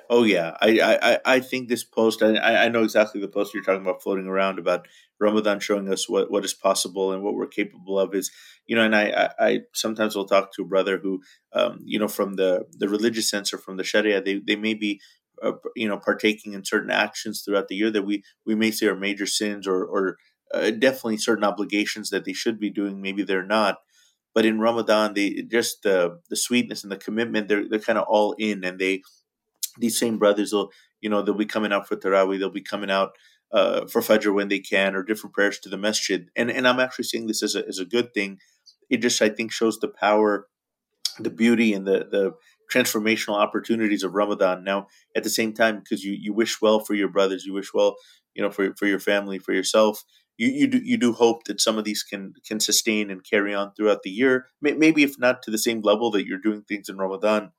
Oh 0.08 0.24
yeah, 0.24 0.56
I 0.60 0.98
I, 1.02 1.18
I 1.36 1.40
think 1.40 1.68
this 1.68 1.84
post. 1.84 2.22
I 2.22 2.36
I 2.64 2.68
know 2.68 2.82
exactly 2.82 3.20
the 3.20 3.28
post 3.28 3.54
you're 3.54 3.62
talking 3.62 3.82
about 3.82 4.02
floating 4.02 4.26
around 4.26 4.58
about 4.58 4.88
Ramadan 5.20 5.60
showing 5.60 5.92
us 5.92 6.08
what, 6.08 6.30
what 6.30 6.44
is 6.44 6.54
possible 6.54 7.12
and 7.12 7.22
what 7.22 7.34
we're 7.34 7.46
capable 7.46 7.98
of. 7.98 8.14
Is 8.14 8.30
you 8.70 8.76
know, 8.76 8.84
and 8.84 8.94
I 8.94 9.04
I, 9.40 9.46
I 9.48 9.60
sometimes 9.74 10.14
will 10.14 10.26
talk 10.26 10.52
to 10.54 10.62
a 10.62 10.66
brother 10.66 10.98
who, 11.02 11.22
um, 11.52 11.80
you 11.84 11.98
know, 11.98 12.08
from 12.08 12.34
the 12.34 12.66
the 12.70 12.88
religious 12.88 13.28
sense 13.28 13.52
or 13.52 13.58
from 13.58 13.76
the 13.76 13.84
Sharia, 13.84 14.22
they 14.22 14.36
they 14.38 14.56
may 14.56 14.74
be. 14.74 15.00
Uh, 15.42 15.52
you 15.74 15.88
know, 15.88 15.96
partaking 15.96 16.52
in 16.52 16.62
certain 16.66 16.90
actions 16.90 17.40
throughout 17.40 17.68
the 17.68 17.74
year 17.74 17.90
that 17.90 18.02
we 18.02 18.22
we 18.44 18.54
may 18.54 18.70
say 18.70 18.86
are 18.86 18.94
major 18.94 19.24
sins 19.24 19.66
or 19.66 19.82
or 19.82 20.18
uh, 20.52 20.70
definitely 20.70 21.16
certain 21.16 21.44
obligations 21.44 22.10
that 22.10 22.26
they 22.26 22.34
should 22.34 22.60
be 22.60 22.68
doing. 22.68 23.00
Maybe 23.00 23.22
they're 23.22 23.42
not, 23.42 23.78
but 24.34 24.44
in 24.44 24.60
Ramadan, 24.60 25.14
they 25.14 25.42
just 25.50 25.82
the 25.82 26.20
the 26.28 26.36
sweetness 26.36 26.82
and 26.82 26.92
the 26.92 26.98
commitment. 26.98 27.48
They're 27.48 27.66
they're 27.66 27.78
kind 27.78 27.98
of 27.98 28.04
all 28.06 28.34
in, 28.38 28.64
and 28.64 28.78
they 28.78 29.00
these 29.78 29.98
same 29.98 30.18
brothers 30.18 30.52
will 30.52 30.70
you 31.00 31.08
know, 31.08 31.22
they'll 31.22 31.34
be 31.34 31.46
coming 31.46 31.72
out 31.72 31.88
for 31.88 31.96
Tarawih, 31.96 32.38
they'll 32.38 32.50
be 32.50 32.60
coming 32.60 32.90
out 32.90 33.12
uh, 33.52 33.86
for 33.86 34.02
Fajr 34.02 34.34
when 34.34 34.48
they 34.48 34.58
can, 34.58 34.94
or 34.94 35.02
different 35.02 35.34
prayers 35.34 35.58
to 35.60 35.68
the 35.70 35.78
masjid. 35.78 36.28
And 36.36 36.50
and 36.50 36.68
I'm 36.68 36.80
actually 36.80 37.06
seeing 37.06 37.26
this 37.26 37.42
as 37.42 37.56
a 37.56 37.66
as 37.66 37.78
a 37.78 37.84
good 37.86 38.12
thing. 38.14 38.38
It 38.90 38.98
just 38.98 39.22
I 39.22 39.28
think 39.28 39.52
shows 39.52 39.78
the 39.78 39.88
power, 39.88 40.48
the 41.18 41.30
beauty, 41.30 41.72
and 41.72 41.86
the 41.86 42.06
the 42.10 42.32
transformational 42.72 43.34
opportunities 43.34 44.02
of 44.02 44.14
Ramadan. 44.14 44.64
Now, 44.64 44.86
at 45.16 45.24
the 45.24 45.30
same 45.30 45.52
time, 45.52 45.80
because 45.80 46.04
you 46.04 46.12
you 46.12 46.32
wish 46.32 46.60
well 46.60 46.80
for 46.80 46.94
your 46.94 47.08
brothers, 47.08 47.44
you 47.44 47.52
wish 47.52 47.72
well, 47.74 47.96
you 48.34 48.42
know, 48.42 48.50
for 48.50 48.74
for 48.76 48.86
your 48.86 49.00
family, 49.00 49.38
for 49.38 49.52
yourself. 49.52 50.02
You, 50.38 50.48
you 50.48 50.66
do 50.68 50.78
you 50.78 50.96
do 50.96 51.12
hope 51.12 51.44
that 51.44 51.60
some 51.60 51.78
of 51.78 51.84
these 51.84 52.02
can 52.02 52.34
can 52.46 52.60
sustain 52.60 53.10
and 53.10 53.24
carry 53.24 53.54
on 53.54 53.72
throughout 53.74 54.02
the 54.02 54.10
year. 54.10 54.46
Maybe 54.62 55.02
if 55.02 55.18
not 55.18 55.42
to 55.42 55.50
the 55.50 55.58
same 55.58 55.82
level 55.82 56.10
that 56.12 56.26
you're 56.26 56.38
doing 56.38 56.62
things 56.62 56.88
in 56.88 56.96
Ramadan, 56.96 57.52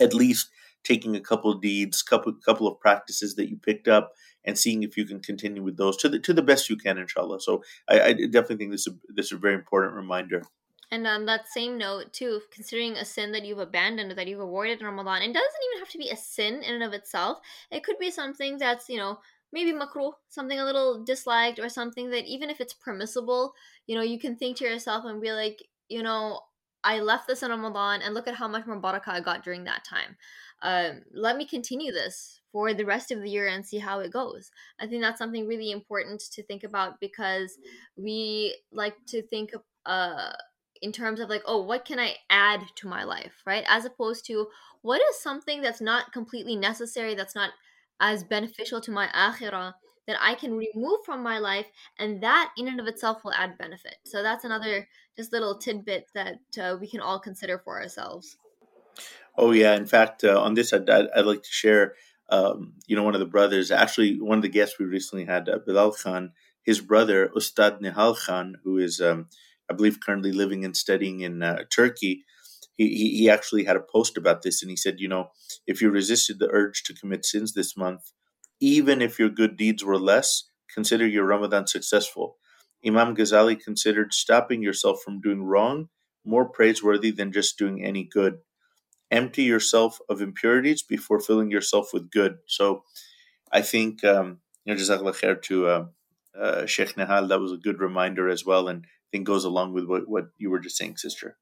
at 0.00 0.14
least 0.14 0.48
taking 0.84 1.16
a 1.16 1.20
couple 1.20 1.50
of 1.50 1.60
deeds, 1.60 2.02
couple 2.02 2.32
couple 2.44 2.68
of 2.68 2.78
practices 2.80 3.34
that 3.34 3.48
you 3.48 3.56
picked 3.56 3.88
up, 3.88 4.12
and 4.46 4.58
seeing 4.58 4.82
if 4.82 4.96
you 4.96 5.04
can 5.04 5.20
continue 5.20 5.62
with 5.62 5.76
those 5.76 5.96
to 5.98 6.08
the 6.08 6.18
to 6.20 6.32
the 6.32 6.42
best 6.42 6.70
you 6.70 6.76
can, 6.76 6.98
inshallah. 6.98 7.40
So 7.40 7.62
I, 7.88 8.00
I 8.00 8.12
definitely 8.12 8.56
think 8.56 8.70
this 8.72 8.86
is 8.86 8.94
this 9.14 9.26
is 9.26 9.32
a 9.32 9.36
very 9.36 9.54
important 9.54 9.94
reminder. 9.94 10.42
And 10.90 11.06
on 11.06 11.26
that 11.26 11.48
same 11.48 11.78
note, 11.78 12.12
too, 12.12 12.40
considering 12.52 12.92
a 12.92 13.04
sin 13.04 13.32
that 13.32 13.44
you've 13.44 13.58
abandoned, 13.58 14.16
that 14.16 14.28
you've 14.28 14.40
avoided 14.40 14.80
in 14.80 14.86
Ramadan, 14.86 15.22
it 15.22 15.32
doesn't 15.32 15.66
even 15.66 15.80
have 15.80 15.88
to 15.90 15.98
be 15.98 16.10
a 16.10 16.16
sin 16.16 16.62
in 16.62 16.74
and 16.74 16.84
of 16.84 16.92
itself. 16.92 17.38
It 17.72 17.82
could 17.82 17.98
be 17.98 18.10
something 18.12 18.56
that's, 18.58 18.88
you 18.88 18.96
know, 18.96 19.18
maybe 19.52 19.72
makruh, 19.72 20.12
something 20.28 20.60
a 20.60 20.64
little 20.64 21.02
disliked, 21.02 21.58
or 21.58 21.68
something 21.68 22.10
that 22.10 22.26
even 22.26 22.50
if 22.50 22.60
it's 22.60 22.72
permissible, 22.72 23.52
you 23.88 23.96
know, 23.96 24.02
you 24.02 24.18
can 24.20 24.36
think 24.36 24.58
to 24.58 24.64
yourself 24.64 25.04
and 25.04 25.20
be 25.20 25.32
like, 25.32 25.60
you 25.88 26.04
know, 26.04 26.40
I 26.84 27.00
left 27.00 27.26
this 27.26 27.42
in 27.42 27.50
Ramadan 27.50 28.00
and 28.00 28.14
look 28.14 28.28
at 28.28 28.36
how 28.36 28.46
much 28.46 28.64
more 28.64 28.80
barakah 28.80 29.08
I 29.08 29.20
got 29.20 29.42
during 29.42 29.64
that 29.64 29.84
time. 29.84 30.16
Um, 30.62 31.02
let 31.12 31.36
me 31.36 31.46
continue 31.46 31.90
this 31.90 32.35
for 32.52 32.74
the 32.74 32.84
rest 32.84 33.10
of 33.10 33.20
the 33.20 33.30
year 33.30 33.48
and 33.48 33.64
see 33.64 33.78
how 33.78 34.00
it 34.00 34.12
goes. 34.12 34.50
I 34.80 34.86
think 34.86 35.02
that's 35.02 35.18
something 35.18 35.46
really 35.46 35.70
important 35.70 36.22
to 36.32 36.42
think 36.42 36.64
about 36.64 37.00
because 37.00 37.58
we 37.96 38.56
like 38.72 38.94
to 39.08 39.22
think 39.22 39.52
uh, 39.84 40.32
in 40.82 40.92
terms 40.92 41.20
of 41.20 41.28
like, 41.28 41.42
oh, 41.46 41.62
what 41.62 41.84
can 41.84 41.98
I 41.98 42.16
add 42.30 42.60
to 42.76 42.88
my 42.88 43.04
life, 43.04 43.42
right? 43.46 43.64
As 43.68 43.84
opposed 43.84 44.26
to 44.26 44.46
what 44.82 45.00
is 45.10 45.20
something 45.20 45.62
that's 45.62 45.80
not 45.80 46.12
completely 46.12 46.56
necessary, 46.56 47.14
that's 47.14 47.34
not 47.34 47.50
as 48.00 48.24
beneficial 48.24 48.80
to 48.82 48.90
my 48.90 49.08
akhirah 49.08 49.74
that 50.06 50.16
I 50.20 50.34
can 50.34 50.56
remove 50.56 51.00
from 51.04 51.22
my 51.22 51.38
life, 51.38 51.66
and 51.98 52.22
that 52.22 52.52
in 52.56 52.68
and 52.68 52.78
of 52.78 52.86
itself 52.86 53.24
will 53.24 53.32
add 53.32 53.58
benefit. 53.58 53.96
So 54.04 54.22
that's 54.22 54.44
another 54.44 54.86
just 55.16 55.32
little 55.32 55.58
tidbit 55.58 56.06
that 56.14 56.38
uh, 56.60 56.76
we 56.80 56.86
can 56.86 57.00
all 57.00 57.18
consider 57.18 57.58
for 57.58 57.80
ourselves. 57.80 58.36
Oh 59.36 59.50
yeah, 59.50 59.74
in 59.74 59.86
fact, 59.86 60.24
uh, 60.24 60.40
on 60.40 60.54
this, 60.54 60.72
I'd, 60.72 60.88
I'd, 60.88 61.26
like 61.26 61.42
to 61.42 61.50
share. 61.50 61.94
Um, 62.28 62.74
you 62.86 62.96
know, 62.96 63.02
one 63.02 63.14
of 63.14 63.20
the 63.20 63.26
brothers, 63.26 63.70
actually, 63.70 64.20
one 64.20 64.38
of 64.38 64.42
the 64.42 64.48
guests 64.48 64.78
we 64.78 64.86
recently 64.86 65.24
had, 65.24 65.48
uh, 65.48 65.58
Bilal 65.64 65.92
Khan, 65.92 66.32
his 66.64 66.80
brother 66.80 67.30
Ustad 67.36 67.80
Nihal 67.80 68.16
Khan, 68.18 68.56
who 68.64 68.78
is, 68.78 69.00
um, 69.00 69.28
I 69.70 69.74
believe, 69.74 70.00
currently 70.00 70.32
living 70.32 70.64
and 70.64 70.76
studying 70.76 71.20
in 71.20 71.42
uh, 71.42 71.64
Turkey. 71.70 72.24
He, 72.76 72.88
he, 72.88 73.18
he 73.18 73.30
actually 73.30 73.64
had 73.64 73.76
a 73.76 73.80
post 73.80 74.16
about 74.16 74.42
this, 74.42 74.62
and 74.62 74.70
he 74.70 74.76
said, 74.76 74.96
you 74.98 75.08
know, 75.08 75.30
if 75.66 75.80
you 75.80 75.90
resisted 75.90 76.38
the 76.38 76.50
urge 76.50 76.82
to 76.84 76.94
commit 76.94 77.24
sins 77.24 77.54
this 77.54 77.76
month, 77.76 78.10
even 78.60 79.00
if 79.00 79.18
your 79.18 79.28
good 79.28 79.56
deeds 79.56 79.84
were 79.84 79.98
less, 79.98 80.50
consider 80.72 81.06
your 81.06 81.24
Ramadan 81.24 81.66
successful. 81.66 82.36
Imam 82.84 83.14
Ghazali 83.16 83.58
considered 83.58 84.12
stopping 84.12 84.62
yourself 84.62 85.00
from 85.04 85.20
doing 85.20 85.42
wrong 85.42 85.88
more 86.24 86.48
praiseworthy 86.48 87.10
than 87.12 87.32
just 87.32 87.56
doing 87.56 87.84
any 87.84 88.04
good. 88.04 88.38
Empty 89.10 89.44
yourself 89.44 90.00
of 90.08 90.20
impurities 90.20 90.82
before 90.82 91.20
filling 91.20 91.50
yourself 91.50 91.90
with 91.92 92.10
good. 92.10 92.38
So 92.46 92.82
I 93.52 93.62
think, 93.62 94.02
um, 94.04 94.38
you 94.64 94.74
know, 94.74 94.80
Jazakallah 94.80 95.20
khair 95.20 95.40
to 95.42 95.66
uh, 95.66 95.84
uh, 96.38 96.66
Sheikh 96.66 96.96
Nihal, 96.96 97.28
that 97.28 97.40
was 97.40 97.52
a 97.52 97.56
good 97.56 97.80
reminder 97.80 98.28
as 98.28 98.44
well, 98.44 98.68
and 98.68 98.84
I 98.84 99.08
think 99.12 99.26
goes 99.26 99.44
along 99.44 99.72
with 99.72 99.86
what, 99.86 100.08
what 100.08 100.26
you 100.38 100.50
were 100.50 100.58
just 100.58 100.76
saying, 100.76 100.96
sister. 100.96 101.36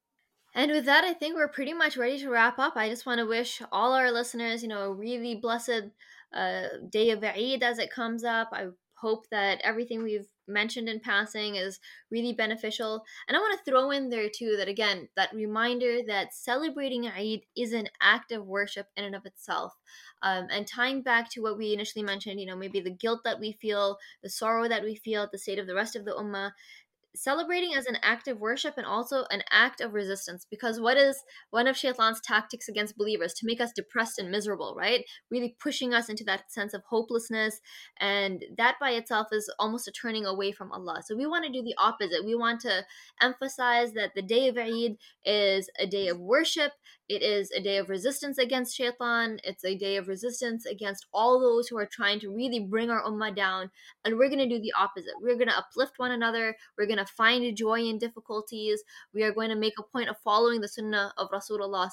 And 0.54 0.70
with 0.70 0.84
that, 0.84 1.04
I 1.04 1.14
think 1.14 1.34
we're 1.34 1.48
pretty 1.48 1.72
much 1.72 1.96
ready 1.96 2.18
to 2.20 2.30
wrap 2.30 2.58
up. 2.58 2.76
I 2.76 2.88
just 2.88 3.06
want 3.06 3.18
to 3.18 3.26
wish 3.26 3.60
all 3.72 3.92
our 3.92 4.12
listeners, 4.12 4.62
you 4.62 4.68
know, 4.68 4.82
a 4.82 4.92
really 4.92 5.34
blessed 5.34 5.90
uh, 6.32 6.62
day 6.88 7.10
of 7.10 7.24
Eid 7.24 7.62
as 7.62 7.78
it 7.78 7.90
comes 7.90 8.22
up. 8.22 8.50
I 8.52 8.68
hope 9.04 9.28
that 9.30 9.60
everything 9.62 10.02
we've 10.02 10.30
mentioned 10.48 10.88
in 10.88 10.98
passing 10.98 11.56
is 11.56 11.78
really 12.10 12.32
beneficial. 12.32 13.04
And 13.28 13.36
I 13.36 13.40
want 13.40 13.58
to 13.58 13.70
throw 13.70 13.90
in 13.90 14.08
there 14.08 14.30
too 14.34 14.56
that 14.56 14.66
again, 14.66 15.08
that 15.14 15.34
reminder 15.34 15.98
that 16.06 16.32
celebrating 16.32 17.06
Eid 17.06 17.42
is 17.54 17.74
an 17.74 17.88
act 18.00 18.32
of 18.32 18.46
worship 18.46 18.86
in 18.96 19.04
and 19.04 19.14
of 19.14 19.26
itself. 19.26 19.74
Um, 20.22 20.46
and 20.50 20.66
tying 20.66 21.02
back 21.02 21.30
to 21.32 21.42
what 21.42 21.58
we 21.58 21.74
initially 21.74 22.02
mentioned, 22.02 22.40
you 22.40 22.46
know, 22.46 22.56
maybe 22.56 22.80
the 22.80 22.90
guilt 22.90 23.20
that 23.24 23.40
we 23.40 23.52
feel, 23.52 23.98
the 24.22 24.30
sorrow 24.30 24.68
that 24.68 24.82
we 24.82 24.94
feel 24.94 25.22
at 25.22 25.32
the 25.32 25.38
state 25.38 25.58
of 25.58 25.66
the 25.66 25.74
rest 25.74 25.96
of 25.96 26.06
the 26.06 26.12
ummah, 26.12 26.52
celebrating 27.14 27.74
as 27.74 27.86
an 27.86 27.96
act 28.02 28.28
of 28.28 28.40
worship 28.40 28.74
and 28.76 28.86
also 28.86 29.24
an 29.30 29.42
act 29.50 29.80
of 29.80 29.94
resistance 29.94 30.46
because 30.50 30.80
what 30.80 30.96
is 30.96 31.22
one 31.50 31.66
of 31.66 31.76
shaitan's 31.76 32.20
tactics 32.20 32.68
against 32.68 32.96
believers 32.96 33.32
to 33.32 33.46
make 33.46 33.60
us 33.60 33.72
depressed 33.72 34.18
and 34.18 34.30
miserable 34.30 34.74
right 34.76 35.04
really 35.30 35.56
pushing 35.60 35.94
us 35.94 36.08
into 36.08 36.24
that 36.24 36.50
sense 36.50 36.74
of 36.74 36.82
hopelessness 36.88 37.60
and 38.00 38.44
that 38.56 38.76
by 38.80 38.90
itself 38.90 39.28
is 39.32 39.52
almost 39.58 39.86
a 39.86 39.92
turning 39.92 40.26
away 40.26 40.50
from 40.50 40.72
allah 40.72 41.00
so 41.04 41.16
we 41.16 41.26
want 41.26 41.44
to 41.44 41.52
do 41.52 41.62
the 41.62 41.74
opposite 41.78 42.24
we 42.24 42.34
want 42.34 42.60
to 42.60 42.84
emphasize 43.20 43.92
that 43.92 44.10
the 44.14 44.22
day 44.22 44.48
of 44.48 44.58
eid 44.58 44.96
is 45.24 45.70
a 45.78 45.86
day 45.86 46.08
of 46.08 46.18
worship 46.18 46.72
it 47.06 47.22
is 47.22 47.50
a 47.50 47.60
day 47.60 47.76
of 47.76 47.90
resistance 47.90 48.38
against 48.38 48.74
shaitan. 48.74 49.38
It's 49.44 49.64
a 49.64 49.76
day 49.76 49.96
of 49.96 50.08
resistance 50.08 50.64
against 50.64 51.04
all 51.12 51.38
those 51.38 51.68
who 51.68 51.76
are 51.76 51.86
trying 51.86 52.18
to 52.20 52.34
really 52.34 52.60
bring 52.60 52.88
our 52.88 53.02
ummah 53.02 53.36
down. 53.36 53.70
And 54.04 54.16
we're 54.16 54.30
going 54.30 54.38
to 54.38 54.48
do 54.48 54.60
the 54.60 54.72
opposite. 54.78 55.12
We're 55.20 55.36
going 55.36 55.48
to 55.48 55.58
uplift 55.58 55.98
one 55.98 56.12
another. 56.12 56.56
We're 56.78 56.86
going 56.86 56.98
to 56.98 57.03
find 57.08 57.56
joy 57.56 57.80
in 57.80 57.98
difficulties. 57.98 58.82
We 59.12 59.22
are 59.22 59.32
going 59.32 59.50
to 59.50 59.56
make 59.56 59.74
a 59.78 59.82
point 59.82 60.08
of 60.08 60.16
following 60.18 60.60
the 60.60 60.68
sunnah 60.68 61.12
of 61.16 61.30
Rasulullah. 61.30 61.90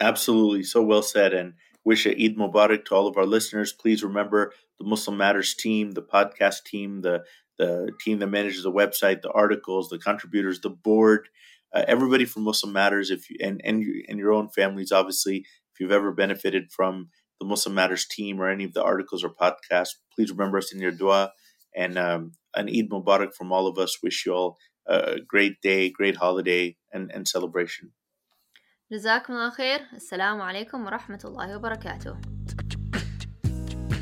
Absolutely. 0.00 0.62
So 0.62 0.82
well 0.82 1.02
said. 1.02 1.32
And 1.32 1.54
wish 1.84 2.06
a 2.06 2.10
Eid 2.10 2.36
Mubarak 2.36 2.84
to 2.86 2.94
all 2.94 3.06
of 3.06 3.16
our 3.16 3.26
listeners. 3.26 3.72
Please 3.72 4.02
remember 4.02 4.52
the 4.78 4.86
Muslim 4.86 5.16
Matters 5.16 5.54
team, 5.54 5.92
the 5.92 6.02
podcast 6.02 6.64
team, 6.64 7.02
the 7.02 7.24
the 7.58 7.90
team 8.04 8.18
that 8.18 8.26
manages 8.26 8.64
the 8.64 8.72
website, 8.72 9.22
the 9.22 9.30
articles, 9.30 9.88
the 9.88 9.98
contributors, 9.98 10.60
the 10.60 10.68
board 10.68 11.28
uh, 11.76 11.84
everybody 11.86 12.24
from 12.24 12.42
Muslim 12.42 12.72
Matters, 12.72 13.10
if 13.10 13.28
you 13.28 13.36
and 13.40 13.60
and 13.64 13.84
and 14.08 14.18
your 14.18 14.32
own 14.32 14.48
families, 14.48 14.92
obviously, 14.92 15.44
if 15.72 15.80
you've 15.80 15.92
ever 15.92 16.12
benefited 16.12 16.72
from 16.72 17.10
the 17.38 17.46
Muslim 17.46 17.74
Matters 17.74 18.06
team 18.06 18.40
or 18.40 18.48
any 18.48 18.64
of 18.64 18.72
the 18.72 18.82
articles 18.82 19.22
or 19.22 19.28
podcasts, 19.28 19.96
please 20.14 20.30
remember 20.30 20.56
us 20.58 20.72
in 20.72 20.80
your 20.80 20.90
dua. 20.90 21.32
And 21.74 21.98
um, 21.98 22.32
an 22.55 22.67
Eid 22.69 22.89
Mubarak 22.89 23.33
from 23.37 23.51
all 23.51 23.67
of 23.67 23.77
us. 23.77 23.97
Wish 24.03 24.25
you 24.25 24.33
all 24.33 24.57
a 24.87 25.19
great 25.27 25.61
day, 25.61 25.89
great 25.89 26.17
holiday, 26.17 26.75
and, 26.93 27.11
and 27.13 27.27
celebration. 27.27 27.91
جزاكم 28.91 29.33
الله 29.33 29.49
خير 29.49 29.79
السلام 29.93 30.41
عليكم 30.41 30.85
ورحمة 30.85 31.19
الله 31.25 31.55
وبركاته 31.57 32.17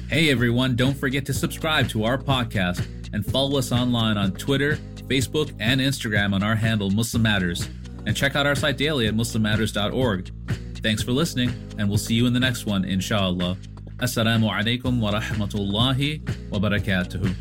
Hey 0.10 0.32
everyone, 0.32 0.75
don't 0.75 0.97
forget 0.97 1.23
to 1.28 1.34
subscribe 1.34 1.88
to 1.89 2.04
our 2.04 2.17
podcast 2.17 2.82
and 3.13 3.23
follow 3.23 3.60
us 3.60 3.71
online 3.71 4.17
on 4.17 4.32
Twitter, 4.32 4.80
Facebook, 5.08 5.54
and 5.60 5.80
Instagram 5.80 6.34
on 6.34 6.41
our 6.41 6.56
handle 6.56 6.89
Muslim 6.89 7.21
Matters. 7.21 7.69
And 8.08 8.15
check 8.15 8.36
out 8.36 8.47
our 8.47 8.56
site 8.56 8.78
daily 8.78 9.06
at 9.06 9.13
muslimmatters.org. 9.13 10.32
Thanks 10.82 11.04
for 11.04 11.12
listening, 11.12 11.52
and 11.78 11.88
we'll 11.88 11.99
see 11.99 12.15
you 12.15 12.25
in 12.25 12.34
the 12.34 12.39
next 12.39 12.65
one, 12.65 12.86
inshallah. 12.86 13.58
Assalamu 13.97 14.49
alaikum 14.49 14.99
wa 14.99 15.12
rahmatullahi 15.12 16.49
wa 16.49 16.58
barakatuhu. 16.58 17.36